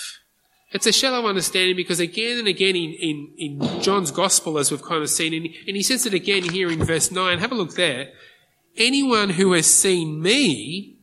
It's 0.72 0.86
a 0.86 0.92
shallow 0.92 1.26
understanding 1.26 1.76
because 1.76 2.00
again 2.00 2.38
and 2.38 2.48
again 2.48 2.76
in, 2.76 2.92
in, 2.92 3.32
in 3.36 3.82
John's 3.82 4.10
gospel, 4.10 4.58
as 4.58 4.70
we've 4.70 4.82
kind 4.82 5.02
of 5.02 5.10
seen, 5.10 5.34
and, 5.34 5.46
and 5.66 5.76
he 5.76 5.82
says 5.82 6.06
it 6.06 6.14
again 6.14 6.44
here 6.44 6.70
in 6.70 6.82
verse 6.84 7.10
9, 7.10 7.38
have 7.38 7.52
a 7.52 7.54
look 7.54 7.74
there. 7.74 8.10
Anyone 8.76 9.30
who 9.30 9.52
has 9.52 9.66
seen 9.66 10.22
me 10.22 10.98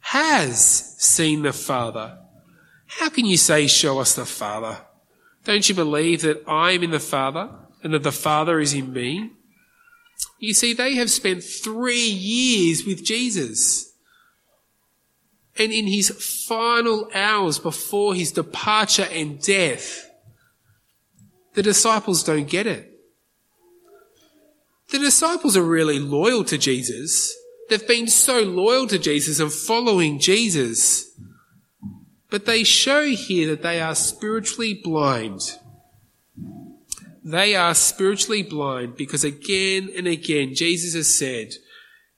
has 0.00 0.96
seen 0.98 1.42
the 1.42 1.52
Father. 1.52 2.18
How 2.86 3.08
can 3.08 3.26
you 3.26 3.36
say, 3.36 3.66
show 3.66 3.98
us 3.98 4.14
the 4.14 4.24
Father? 4.24 4.78
Don't 5.44 5.68
you 5.68 5.74
believe 5.74 6.22
that 6.22 6.42
I 6.46 6.72
am 6.72 6.82
in 6.82 6.90
the 6.90 7.00
Father 7.00 7.50
and 7.82 7.92
that 7.94 8.02
the 8.02 8.12
Father 8.12 8.60
is 8.60 8.74
in 8.74 8.92
me? 8.92 9.30
You 10.40 10.54
see, 10.54 10.72
they 10.72 10.94
have 10.94 11.10
spent 11.10 11.44
three 11.44 12.08
years 12.08 12.84
with 12.84 13.04
Jesus. 13.04 13.86
and 15.58 15.72
in 15.72 15.86
his 15.86 16.08
final 16.46 17.10
hours 17.14 17.58
before 17.58 18.14
his 18.14 18.32
departure 18.32 19.06
and 19.12 19.42
death, 19.42 20.10
the 21.52 21.62
disciples 21.62 22.22
don't 22.24 22.48
get 22.48 22.66
it. 22.66 22.90
The 24.88 24.98
disciples 24.98 25.58
are 25.58 25.62
really 25.62 25.98
loyal 25.98 26.44
to 26.44 26.56
Jesus. 26.56 27.36
They've 27.68 27.86
been 27.86 28.08
so 28.08 28.40
loyal 28.40 28.86
to 28.86 28.98
Jesus 28.98 29.38
and 29.38 29.52
following 29.52 30.18
Jesus. 30.18 31.14
But 32.30 32.46
they 32.46 32.64
show 32.64 33.06
here 33.08 33.48
that 33.48 33.62
they 33.62 33.80
are 33.82 33.94
spiritually 33.94 34.80
blind. 34.82 35.58
They 37.22 37.54
are 37.54 37.74
spiritually 37.74 38.42
blind 38.42 38.96
because 38.96 39.24
again 39.24 39.90
and 39.96 40.06
again 40.06 40.54
Jesus 40.54 40.94
has 40.94 41.14
said, 41.14 41.54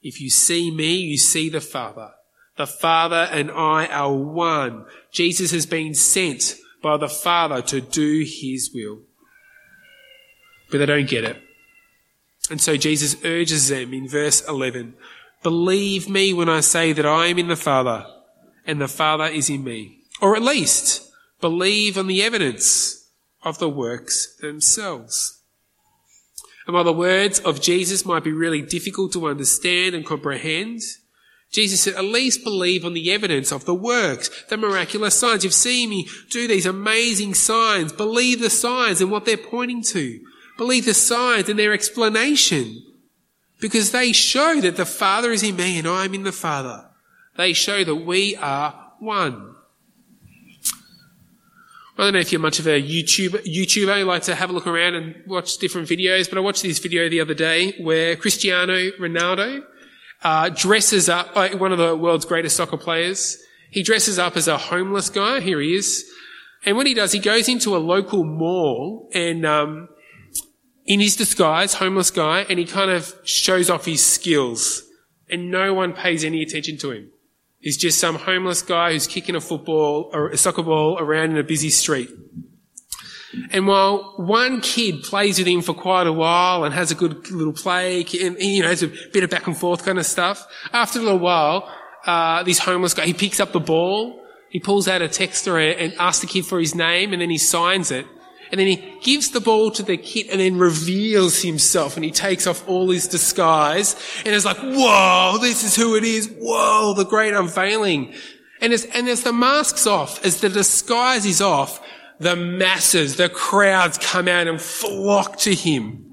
if 0.02 0.20
you 0.20 0.30
see 0.30 0.70
me, 0.70 0.96
you 0.96 1.16
see 1.16 1.48
the 1.48 1.60
Father. 1.60 2.10
The 2.56 2.66
Father 2.66 3.28
and 3.30 3.50
I 3.50 3.86
are 3.86 4.12
one. 4.12 4.84
Jesus 5.12 5.52
has 5.52 5.66
been 5.66 5.94
sent 5.94 6.56
by 6.82 6.96
the 6.96 7.08
Father 7.08 7.62
to 7.62 7.80
do 7.80 8.24
his 8.26 8.70
will. 8.74 9.00
But 10.70 10.78
they 10.78 10.86
don't 10.86 11.08
get 11.08 11.24
it. 11.24 11.42
And 12.50 12.60
so 12.60 12.76
Jesus 12.76 13.16
urges 13.24 13.68
them 13.68 13.94
in 13.94 14.08
verse 14.08 14.46
11, 14.46 14.94
believe 15.42 16.08
me 16.08 16.32
when 16.32 16.48
I 16.48 16.60
say 16.60 16.92
that 16.92 17.06
I 17.06 17.26
am 17.26 17.38
in 17.38 17.48
the 17.48 17.56
Father 17.56 18.04
and 18.66 18.80
the 18.80 18.88
Father 18.88 19.26
is 19.26 19.48
in 19.48 19.64
me. 19.64 19.98
Or 20.20 20.36
at 20.36 20.42
least 20.42 21.08
believe 21.40 21.96
on 21.96 22.08
the 22.08 22.22
evidence 22.22 23.01
of 23.44 23.58
the 23.58 23.68
works 23.68 24.36
themselves. 24.36 25.42
And 26.66 26.74
while 26.74 26.84
the 26.84 26.92
words 26.92 27.40
of 27.40 27.60
Jesus 27.60 28.06
might 28.06 28.24
be 28.24 28.32
really 28.32 28.62
difficult 28.62 29.12
to 29.12 29.26
understand 29.26 29.94
and 29.94 30.06
comprehend, 30.06 30.80
Jesus 31.50 31.82
said, 31.82 31.94
at 31.94 32.04
least 32.04 32.44
believe 32.44 32.84
on 32.84 32.94
the 32.94 33.12
evidence 33.12 33.52
of 33.52 33.66
the 33.66 33.74
works, 33.74 34.30
the 34.48 34.56
miraculous 34.56 35.18
signs. 35.18 35.44
You've 35.44 35.52
seen 35.52 35.90
me 35.90 36.08
do 36.30 36.48
these 36.48 36.64
amazing 36.64 37.34
signs. 37.34 37.92
Believe 37.92 38.40
the 38.40 38.48
signs 38.48 39.00
and 39.00 39.10
what 39.10 39.26
they're 39.26 39.36
pointing 39.36 39.82
to. 39.84 40.20
Believe 40.56 40.86
the 40.86 40.94
signs 40.94 41.48
and 41.48 41.58
their 41.58 41.74
explanation. 41.74 42.82
Because 43.60 43.92
they 43.92 44.12
show 44.12 44.60
that 44.60 44.76
the 44.76 44.86
Father 44.86 45.30
is 45.30 45.42
in 45.42 45.56
me 45.56 45.78
and 45.78 45.86
I 45.86 46.06
am 46.06 46.14
in 46.14 46.22
the 46.22 46.32
Father. 46.32 46.88
They 47.36 47.52
show 47.52 47.84
that 47.84 47.96
we 47.96 48.34
are 48.36 48.92
one. 48.98 49.54
I 52.02 52.06
don't 52.06 52.14
know 52.14 52.18
if 52.18 52.32
you're 52.32 52.40
much 52.40 52.58
of 52.58 52.66
a 52.66 52.82
YouTube, 52.82 53.46
YouTuber. 53.46 53.96
You 54.00 54.04
like 54.06 54.22
to 54.22 54.34
have 54.34 54.50
a 54.50 54.52
look 54.52 54.66
around 54.66 54.96
and 54.96 55.22
watch 55.24 55.58
different 55.58 55.88
videos, 55.88 56.28
but 56.28 56.36
I 56.36 56.40
watched 56.40 56.64
this 56.64 56.80
video 56.80 57.08
the 57.08 57.20
other 57.20 57.32
day 57.32 57.76
where 57.80 58.16
Cristiano 58.16 58.90
Ronaldo 58.98 59.62
uh, 60.24 60.48
dresses 60.48 61.08
up, 61.08 61.30
uh, 61.36 61.50
one 61.50 61.70
of 61.70 61.78
the 61.78 61.96
world's 61.96 62.24
greatest 62.24 62.56
soccer 62.56 62.76
players. 62.76 63.38
He 63.70 63.84
dresses 63.84 64.18
up 64.18 64.36
as 64.36 64.48
a 64.48 64.58
homeless 64.58 65.10
guy. 65.10 65.38
Here 65.38 65.60
he 65.60 65.76
is. 65.76 66.04
And 66.66 66.76
what 66.76 66.88
he 66.88 66.94
does, 66.94 67.12
he 67.12 67.20
goes 67.20 67.48
into 67.48 67.76
a 67.76 67.78
local 67.78 68.24
mall 68.24 69.08
and, 69.14 69.46
um, 69.46 69.88
in 70.84 70.98
his 70.98 71.14
disguise, 71.14 71.74
homeless 71.74 72.10
guy, 72.10 72.46
and 72.50 72.58
he 72.58 72.64
kind 72.64 72.90
of 72.90 73.14
shows 73.22 73.70
off 73.70 73.84
his 73.84 74.04
skills. 74.04 74.82
And 75.30 75.52
no 75.52 75.72
one 75.72 75.92
pays 75.92 76.24
any 76.24 76.42
attention 76.42 76.78
to 76.78 76.90
him. 76.90 77.11
He's 77.62 77.76
just 77.76 78.00
some 78.00 78.16
homeless 78.16 78.60
guy 78.60 78.92
who's 78.92 79.06
kicking 79.06 79.36
a 79.36 79.40
football 79.40 80.10
or 80.12 80.30
a 80.30 80.36
soccer 80.36 80.64
ball 80.64 80.98
around 80.98 81.30
in 81.30 81.38
a 81.38 81.44
busy 81.44 81.70
street. 81.70 82.10
And 83.52 83.68
while 83.68 84.14
one 84.16 84.60
kid 84.60 85.04
plays 85.04 85.38
with 85.38 85.46
him 85.46 85.62
for 85.62 85.72
quite 85.72 86.08
a 86.08 86.12
while 86.12 86.64
and 86.64 86.74
has 86.74 86.90
a 86.90 86.96
good 86.96 87.30
little 87.30 87.52
play, 87.52 88.04
and, 88.20 88.36
you 88.40 88.62
know, 88.62 88.68
has 88.68 88.82
a 88.82 88.88
bit 89.12 89.22
of 89.22 89.30
back 89.30 89.46
and 89.46 89.56
forth 89.56 89.84
kind 89.84 89.98
of 89.98 90.04
stuff, 90.04 90.44
after 90.72 90.98
a 90.98 91.02
little 91.02 91.20
while, 91.20 91.72
uh, 92.04 92.42
this 92.42 92.58
homeless 92.58 92.94
guy, 92.94 93.06
he 93.06 93.14
picks 93.14 93.38
up 93.38 93.52
the 93.52 93.60
ball, 93.60 94.20
he 94.50 94.58
pulls 94.58 94.88
out 94.88 95.00
a 95.00 95.06
texter 95.06 95.56
and 95.78 95.94
asks 95.94 96.20
the 96.20 96.26
kid 96.26 96.44
for 96.44 96.58
his 96.58 96.74
name, 96.74 97.12
and 97.12 97.22
then 97.22 97.30
he 97.30 97.38
signs 97.38 97.92
it. 97.92 98.06
And 98.52 98.60
then 98.60 98.66
he 98.66 98.98
gives 99.00 99.30
the 99.30 99.40
ball 99.40 99.70
to 99.70 99.82
the 99.82 99.96
kid 99.96 100.28
and 100.30 100.38
then 100.38 100.58
reveals 100.58 101.40
himself 101.40 101.96
and 101.96 102.04
he 102.04 102.10
takes 102.10 102.46
off 102.46 102.68
all 102.68 102.90
his 102.90 103.08
disguise 103.08 103.96
and 104.26 104.34
it's 104.34 104.44
like, 104.44 104.58
whoa, 104.58 105.38
this 105.40 105.64
is 105.64 105.74
who 105.74 105.96
it 105.96 106.04
is. 106.04 106.30
Whoa, 106.38 106.92
the 106.94 107.06
great 107.06 107.32
unveiling. 107.32 108.12
And 108.60 108.74
as, 108.74 108.84
and 108.94 109.08
as 109.08 109.22
the 109.22 109.32
mask's 109.32 109.86
off, 109.86 110.22
as 110.24 110.42
the 110.42 110.50
disguise 110.50 111.24
is 111.24 111.40
off, 111.40 111.80
the 112.20 112.36
masses, 112.36 113.16
the 113.16 113.30
crowds 113.30 113.96
come 113.96 114.28
out 114.28 114.46
and 114.46 114.60
flock 114.60 115.38
to 115.38 115.54
him. 115.54 116.12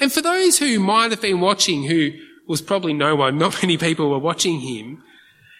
And 0.00 0.12
for 0.12 0.20
those 0.20 0.58
who 0.58 0.80
might 0.80 1.12
have 1.12 1.22
been 1.22 1.40
watching, 1.40 1.84
who 1.84 2.10
was 2.48 2.60
probably 2.60 2.92
no 2.92 3.14
one, 3.14 3.38
not 3.38 3.62
many 3.62 3.78
people 3.78 4.10
were 4.10 4.18
watching 4.18 4.58
him, 4.58 5.02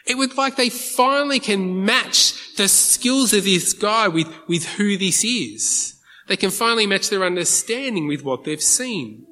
it 0.06 0.16
was 0.16 0.36
like 0.36 0.56
they 0.56 0.70
finally 0.70 1.38
can 1.38 1.84
match 1.84 2.56
the 2.56 2.68
skills 2.68 3.32
of 3.32 3.44
this 3.44 3.72
guy 3.72 4.08
with, 4.08 4.28
with 4.48 4.66
who 4.66 4.96
this 4.96 5.24
is. 5.24 6.00
They 6.26 6.36
can 6.36 6.50
finally 6.50 6.86
match 6.86 7.08
their 7.08 7.24
understanding 7.24 8.08
with 8.08 8.24
what 8.24 8.44
they've 8.44 8.62
seen. 8.62 9.26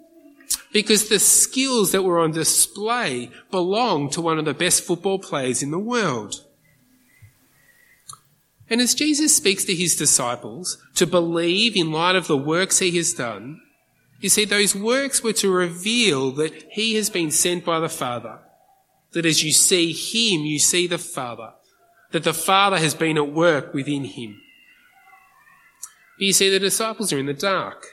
Because 0.73 1.09
the 1.09 1.19
skills 1.19 1.93
that 1.93 2.03
were 2.03 2.21
on 2.21 2.31
display 2.31 3.31
belong 3.51 4.11
to 4.11 4.21
one 4.21 4.39
of 4.39 4.45
the 4.45 4.55
best 4.55 4.85
football 4.85 5.19
players 5.19 5.63
in 5.63 5.73
the 5.73 5.79
world. 5.79 6.45
And 8.69 8.81
as 8.81 8.95
Jesus 8.95 9.35
speaks 9.35 9.65
to 9.65 9.75
his 9.75 9.97
disciples 9.97 10.79
to 10.95 11.07
believe 11.07 11.77
in 11.77 11.91
light 11.91 12.15
of 12.15 12.29
the 12.29 12.37
works 12.37 12.79
he 12.79 12.97
has 12.97 13.13
done, 13.13 13.61
you 14.21 14.29
see, 14.29 14.45
those 14.45 14.77
works 14.77 15.23
were 15.23 15.33
to 15.35 15.51
reveal 15.51 16.31
that 16.33 16.53
he 16.71 16.95
has 16.95 17.11
been 17.11 17.31
sent 17.31 17.65
by 17.65 17.81
the 17.81 17.89
Father 17.89 18.39
that 19.13 19.27
as 19.27 19.43
you 19.43 19.53
see 19.53 19.93
him, 19.93 20.47
you 20.47 20.59
see 20.59 20.87
the 20.87 20.99
Father. 20.99 21.53
That 22.13 22.25
the 22.25 22.35
Father 22.35 22.79
has 22.79 22.95
been 22.95 23.17
at 23.17 23.33
work 23.33 23.73
within 23.73 24.05
him. 24.05 24.41
But 26.19 26.27
you 26.27 26.33
see, 26.33 26.51
the 26.51 26.59
disciples 26.59 27.13
are 27.13 27.19
in 27.19 27.27
the 27.27 27.35
dark. 27.35 27.87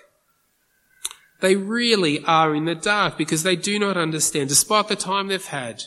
They 1.39 1.56
really 1.56 2.23
are 2.25 2.56
in 2.56 2.65
the 2.65 2.75
dark 2.75 3.17
because 3.17 3.43
they 3.43 3.56
do 3.56 3.77
not 3.77 3.95
understand, 3.95 4.49
despite 4.49 4.88
the 4.88 4.95
time 4.95 5.27
they've 5.27 5.45
had. 5.45 5.84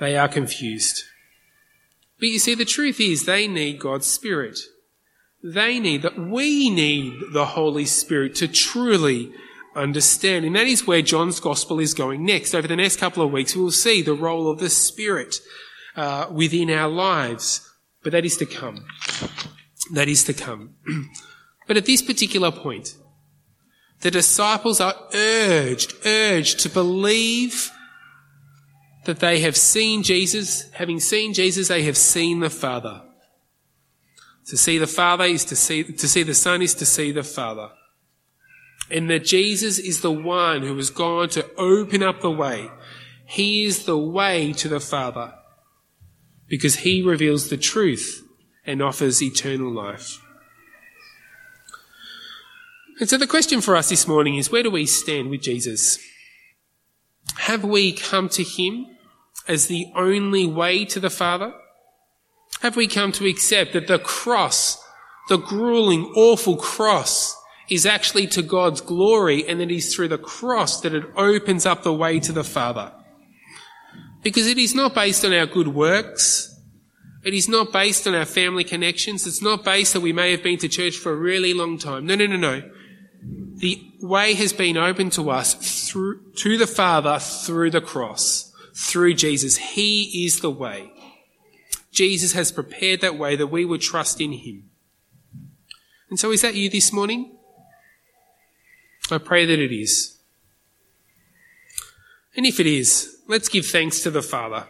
They 0.00 0.16
are 0.16 0.28
confused. 0.28 1.02
But 2.18 2.28
you 2.28 2.38
see, 2.38 2.54
the 2.54 2.64
truth 2.64 3.00
is 3.00 3.24
they 3.24 3.46
need 3.46 3.78
God's 3.78 4.06
Spirit. 4.06 4.58
They 5.42 5.78
need 5.78 6.02
that 6.02 6.18
we 6.18 6.70
need 6.70 7.32
the 7.32 7.46
Holy 7.46 7.84
Spirit 7.84 8.34
to 8.36 8.48
truly 8.48 9.32
understand. 9.76 10.44
And 10.44 10.56
that 10.56 10.66
is 10.66 10.86
where 10.86 11.02
John's 11.02 11.38
gospel 11.38 11.78
is 11.78 11.94
going 11.94 12.24
next. 12.24 12.54
Over 12.54 12.66
the 12.66 12.76
next 12.76 12.98
couple 12.98 13.22
of 13.22 13.30
weeks, 13.30 13.54
we 13.54 13.62
will 13.62 13.70
see 13.70 14.02
the 14.02 14.14
role 14.14 14.50
of 14.50 14.58
the 14.58 14.70
Spirit 14.70 15.36
uh, 15.94 16.26
within 16.30 16.70
our 16.70 16.88
lives. 16.88 17.68
But 18.02 18.12
that 18.12 18.24
is 18.24 18.36
to 18.38 18.46
come. 18.46 18.86
That 19.92 20.08
is 20.08 20.24
to 20.24 20.34
come. 20.34 20.74
but 21.66 21.76
at 21.76 21.86
this 21.86 22.02
particular 22.02 22.50
point, 22.50 22.96
the 24.00 24.10
disciples 24.10 24.80
are 24.80 24.94
urged, 25.14 25.94
urged 26.04 26.60
to 26.60 26.68
believe 26.68 27.70
that 29.04 29.20
they 29.20 29.40
have 29.40 29.56
seen 29.56 30.02
Jesus. 30.02 30.70
Having 30.72 31.00
seen 31.00 31.32
Jesus, 31.32 31.68
they 31.68 31.82
have 31.82 31.96
seen 31.96 32.40
the 32.40 32.50
Father. 32.50 33.02
To 34.48 34.56
see 34.56 34.78
the 34.78 34.86
Father 34.86 35.24
is 35.24 35.44
to 35.46 35.56
see, 35.56 35.84
to 35.84 36.08
see 36.08 36.22
the 36.22 36.34
Son 36.34 36.62
is 36.62 36.74
to 36.74 36.86
see 36.86 37.10
the 37.10 37.24
Father 37.24 37.70
and 38.90 39.10
that 39.10 39.24
Jesus 39.24 39.78
is 39.78 40.00
the 40.00 40.12
one 40.12 40.62
who 40.62 40.76
has 40.76 40.90
gone 40.90 41.28
to 41.30 41.48
open 41.56 42.02
up 42.02 42.20
the 42.20 42.30
way. 42.30 42.70
He 43.26 43.64
is 43.64 43.84
the 43.84 43.98
way 43.98 44.52
to 44.54 44.68
the 44.68 44.80
Father 44.80 45.34
because 46.48 46.76
he 46.76 47.02
reveals 47.02 47.48
the 47.48 47.56
truth 47.56 48.22
and 48.64 48.80
offers 48.80 49.22
eternal 49.22 49.72
life. 49.72 50.20
And 52.98 53.08
so 53.08 53.18
the 53.18 53.26
question 53.26 53.60
for 53.60 53.76
us 53.76 53.88
this 53.88 54.08
morning 54.08 54.36
is 54.36 54.50
where 54.50 54.62
do 54.62 54.70
we 54.70 54.86
stand 54.86 55.28
with 55.28 55.42
Jesus? 55.42 55.98
Have 57.38 57.64
we 57.64 57.92
come 57.92 58.28
to 58.30 58.42
him 58.42 58.86
as 59.46 59.66
the 59.66 59.86
only 59.94 60.46
way 60.46 60.84
to 60.86 61.00
the 61.00 61.10
Father? 61.10 61.52
Have 62.62 62.76
we 62.76 62.88
come 62.88 63.12
to 63.12 63.26
accept 63.26 63.74
that 63.74 63.86
the 63.86 63.98
cross, 63.98 64.82
the 65.28 65.36
grueling, 65.36 66.06
awful 66.16 66.56
cross, 66.56 67.35
is 67.68 67.86
actually 67.86 68.26
to 68.28 68.42
God's 68.42 68.80
glory 68.80 69.46
and 69.46 69.60
it 69.60 69.70
is 69.70 69.94
through 69.94 70.08
the 70.08 70.18
cross 70.18 70.80
that 70.80 70.94
it 70.94 71.04
opens 71.16 71.66
up 71.66 71.82
the 71.82 71.92
way 71.92 72.20
to 72.20 72.32
the 72.32 72.44
Father. 72.44 72.92
Because 74.22 74.46
it 74.46 74.58
is 74.58 74.74
not 74.74 74.94
based 74.94 75.24
on 75.24 75.32
our 75.32 75.46
good 75.46 75.68
works. 75.68 76.52
It 77.24 77.34
is 77.34 77.48
not 77.48 77.72
based 77.72 78.06
on 78.06 78.14
our 78.14 78.24
family 78.24 78.64
connections. 78.64 79.26
It's 79.26 79.42
not 79.42 79.64
based 79.64 79.92
that 79.92 80.00
we 80.00 80.12
may 80.12 80.30
have 80.30 80.42
been 80.42 80.58
to 80.58 80.68
church 80.68 80.96
for 80.96 81.12
a 81.12 81.16
really 81.16 81.54
long 81.54 81.78
time. 81.78 82.06
No, 82.06 82.14
no, 82.14 82.26
no, 82.26 82.36
no. 82.36 82.62
The 83.56 83.82
way 84.00 84.34
has 84.34 84.52
been 84.52 84.76
opened 84.76 85.12
to 85.12 85.30
us 85.30 85.54
through, 85.88 86.32
to 86.36 86.58
the 86.58 86.66
Father 86.66 87.18
through 87.18 87.70
the 87.70 87.80
cross, 87.80 88.52
through 88.74 89.14
Jesus. 89.14 89.56
He 89.56 90.24
is 90.24 90.40
the 90.40 90.50
way. 90.50 90.92
Jesus 91.90 92.32
has 92.34 92.52
prepared 92.52 93.00
that 93.00 93.16
way 93.16 93.34
that 93.36 93.46
we 93.46 93.64
would 93.64 93.80
trust 93.80 94.20
in 94.20 94.32
Him. 94.32 94.70
And 96.10 96.20
so 96.20 96.30
is 96.30 96.42
that 96.42 96.54
you 96.54 96.68
this 96.68 96.92
morning? 96.92 97.35
I 99.10 99.18
pray 99.18 99.44
that 99.46 99.58
it 99.58 99.72
is. 99.72 100.18
And 102.36 102.44
if 102.44 102.60
it 102.60 102.66
is, 102.66 103.18
let's 103.28 103.48
give 103.48 103.66
thanks 103.66 104.00
to 104.00 104.10
the 104.10 104.22
Father 104.22 104.66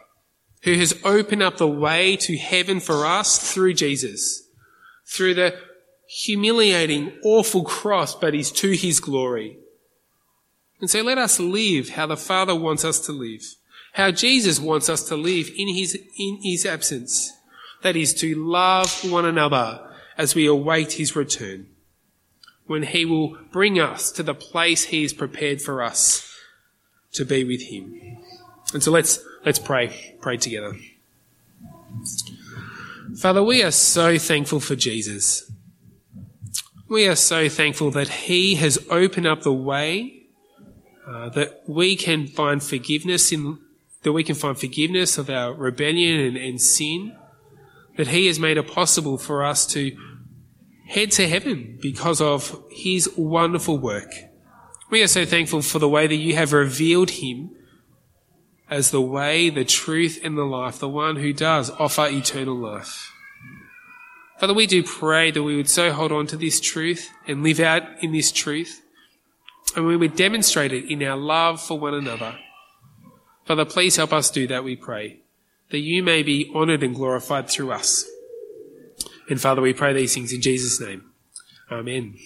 who 0.63 0.75
has 0.75 0.99
opened 1.05 1.43
up 1.43 1.59
the 1.59 1.69
way 1.69 2.17
to 2.17 2.37
heaven 2.37 2.81
for 2.81 3.07
us 3.07 3.53
through 3.53 3.73
Jesus, 3.75 4.49
through 5.07 5.35
the 5.35 5.57
humiliating, 6.09 7.13
awful 7.23 7.65
cross, 7.65 8.15
but 8.15 8.35
is 8.35 8.51
to 8.51 8.73
his 8.73 9.01
glory. 9.01 9.59
And 10.81 10.91
so 10.91 11.03
let 11.03 11.19
us 11.19 11.41
live 11.41 11.91
how 11.91 12.07
the 12.07 12.17
Father 12.17 12.55
wants 12.55 12.85
us 12.85 12.99
to 13.07 13.13
live, 13.13 13.43
how 13.93 14.11
Jesus 14.11 14.61
wants 14.61 14.89
us 14.89 15.05
to 15.09 15.17
live 15.17 15.51
in 15.57 15.69
his, 15.69 15.99
in 16.19 16.41
his 16.43 16.67
absence. 16.67 17.33
That 17.83 17.97
is 17.97 18.13
to 18.15 18.35
love 18.35 19.09
one 19.09 19.25
another 19.25 19.89
as 20.19 20.35
we 20.35 20.47
await 20.47 20.93
his 20.93 21.15
return, 21.15 21.69
when 22.67 22.83
he 22.83 23.05
will 23.05 23.37
bring 23.53 23.79
us 23.79 24.11
to 24.13 24.23
the 24.23 24.35
place 24.35 24.85
he 24.85 25.03
has 25.03 25.13
prepared 25.13 25.63
for 25.63 25.83
us 25.83 26.33
to 27.13 27.25
be 27.25 27.45
with 27.45 27.63
him. 27.63 28.19
And 28.73 28.83
so 28.83 28.91
let's, 28.91 29.21
let's 29.45 29.59
pray, 29.59 30.17
pray 30.21 30.37
together. 30.37 30.77
Father, 33.17 33.43
we 33.43 33.63
are 33.63 33.71
so 33.71 34.19
thankful 34.19 34.61
for 34.61 34.77
Jesus. 34.77 35.51
We 36.89 37.07
are 37.09 37.17
so 37.17 37.49
thankful 37.49 37.91
that 37.93 38.09
he 38.09 38.57
has 38.57 38.85
opened 38.91 39.27
up 39.27 39.43
the 39.43 39.53
way 39.53 40.23
uh, 41.07 41.29
that 41.31 41.63
we 41.67 41.97
can 41.97 42.27
find 42.27 42.63
forgiveness 42.63 43.33
in 43.33 43.59
that 44.03 44.13
we 44.13 44.23
can 44.23 44.37
find 44.37 44.57
forgiveness 44.57 45.19
of 45.19 45.29
our 45.29 45.53
rebellion 45.53 46.21
and, 46.21 46.37
and 46.37 46.61
sin 46.61 47.17
that 47.97 48.09
he 48.09 48.27
has 48.27 48.39
made 48.39 48.57
it 48.57 48.69
possible 48.69 49.19
for 49.19 49.43
us 49.43 49.67
to 49.67 49.97
head 50.87 51.11
to 51.13 51.29
heaven 51.29 51.79
because 51.81 52.21
of 52.21 52.63
his 52.71 53.11
wonderful 53.17 53.79
work. 53.79 54.13
We 54.91 55.03
are 55.03 55.09
so 55.09 55.25
thankful 55.25 55.63
for 55.63 55.79
the 55.79 55.89
way 55.89 56.07
that 56.07 56.15
you 56.15 56.37
have 56.37 56.53
revealed 56.53 57.11
him 57.11 57.51
as 58.71 58.91
the 58.91 59.01
way, 59.01 59.51
the 59.51 59.65
truth, 59.65 60.21
and 60.23 60.37
the 60.37 60.45
life, 60.45 60.79
the 60.79 60.89
one 60.89 61.17
who 61.17 61.33
does 61.33 61.71
offer 61.71 62.07
eternal 62.07 62.57
life. 62.57 63.13
Father, 64.39 64.55
we 64.55 64.67
do 64.67 64.83
pray 64.83 65.31
that 65.31 65.43
we 65.43 65.57
would 65.57 65.69
so 65.69 65.93
hold 65.93 66.13
on 66.13 66.27
to 66.29 66.37
this 66.37 66.61
truth 66.61 67.11
and 67.27 67.43
live 67.43 67.61
out 67.61 67.83
in 68.03 68.13
this 68.13 68.31
truth, 68.31 68.83
and 69.75 69.87
we 69.87 69.97
would 69.97 70.15
demonstrate 70.15 70.73
it 70.73 70.91
in 70.91 71.03
our 71.03 71.17
love 71.17 71.61
for 71.61 71.79
one 71.79 71.95
another. 71.95 72.37
Father, 73.45 73.65
please 73.65 73.97
help 73.97 74.13
us 74.13 74.31
do 74.31 74.47
that, 74.49 74.65
we 74.65 74.77
pray, 74.77 75.21
that 75.71 75.79
you 75.79 76.03
may 76.03 76.23
be 76.23 76.51
honoured 76.55 76.83
and 76.83 76.95
glorified 76.95 77.49
through 77.49 77.73
us. 77.73 78.05
And 79.29 79.41
Father, 79.41 79.61
we 79.63 79.73
pray 79.73 79.93
these 79.93 80.15
things 80.15 80.33
in 80.33 80.41
Jesus' 80.41 80.81
name. 80.81 81.05
Amen. 81.71 82.17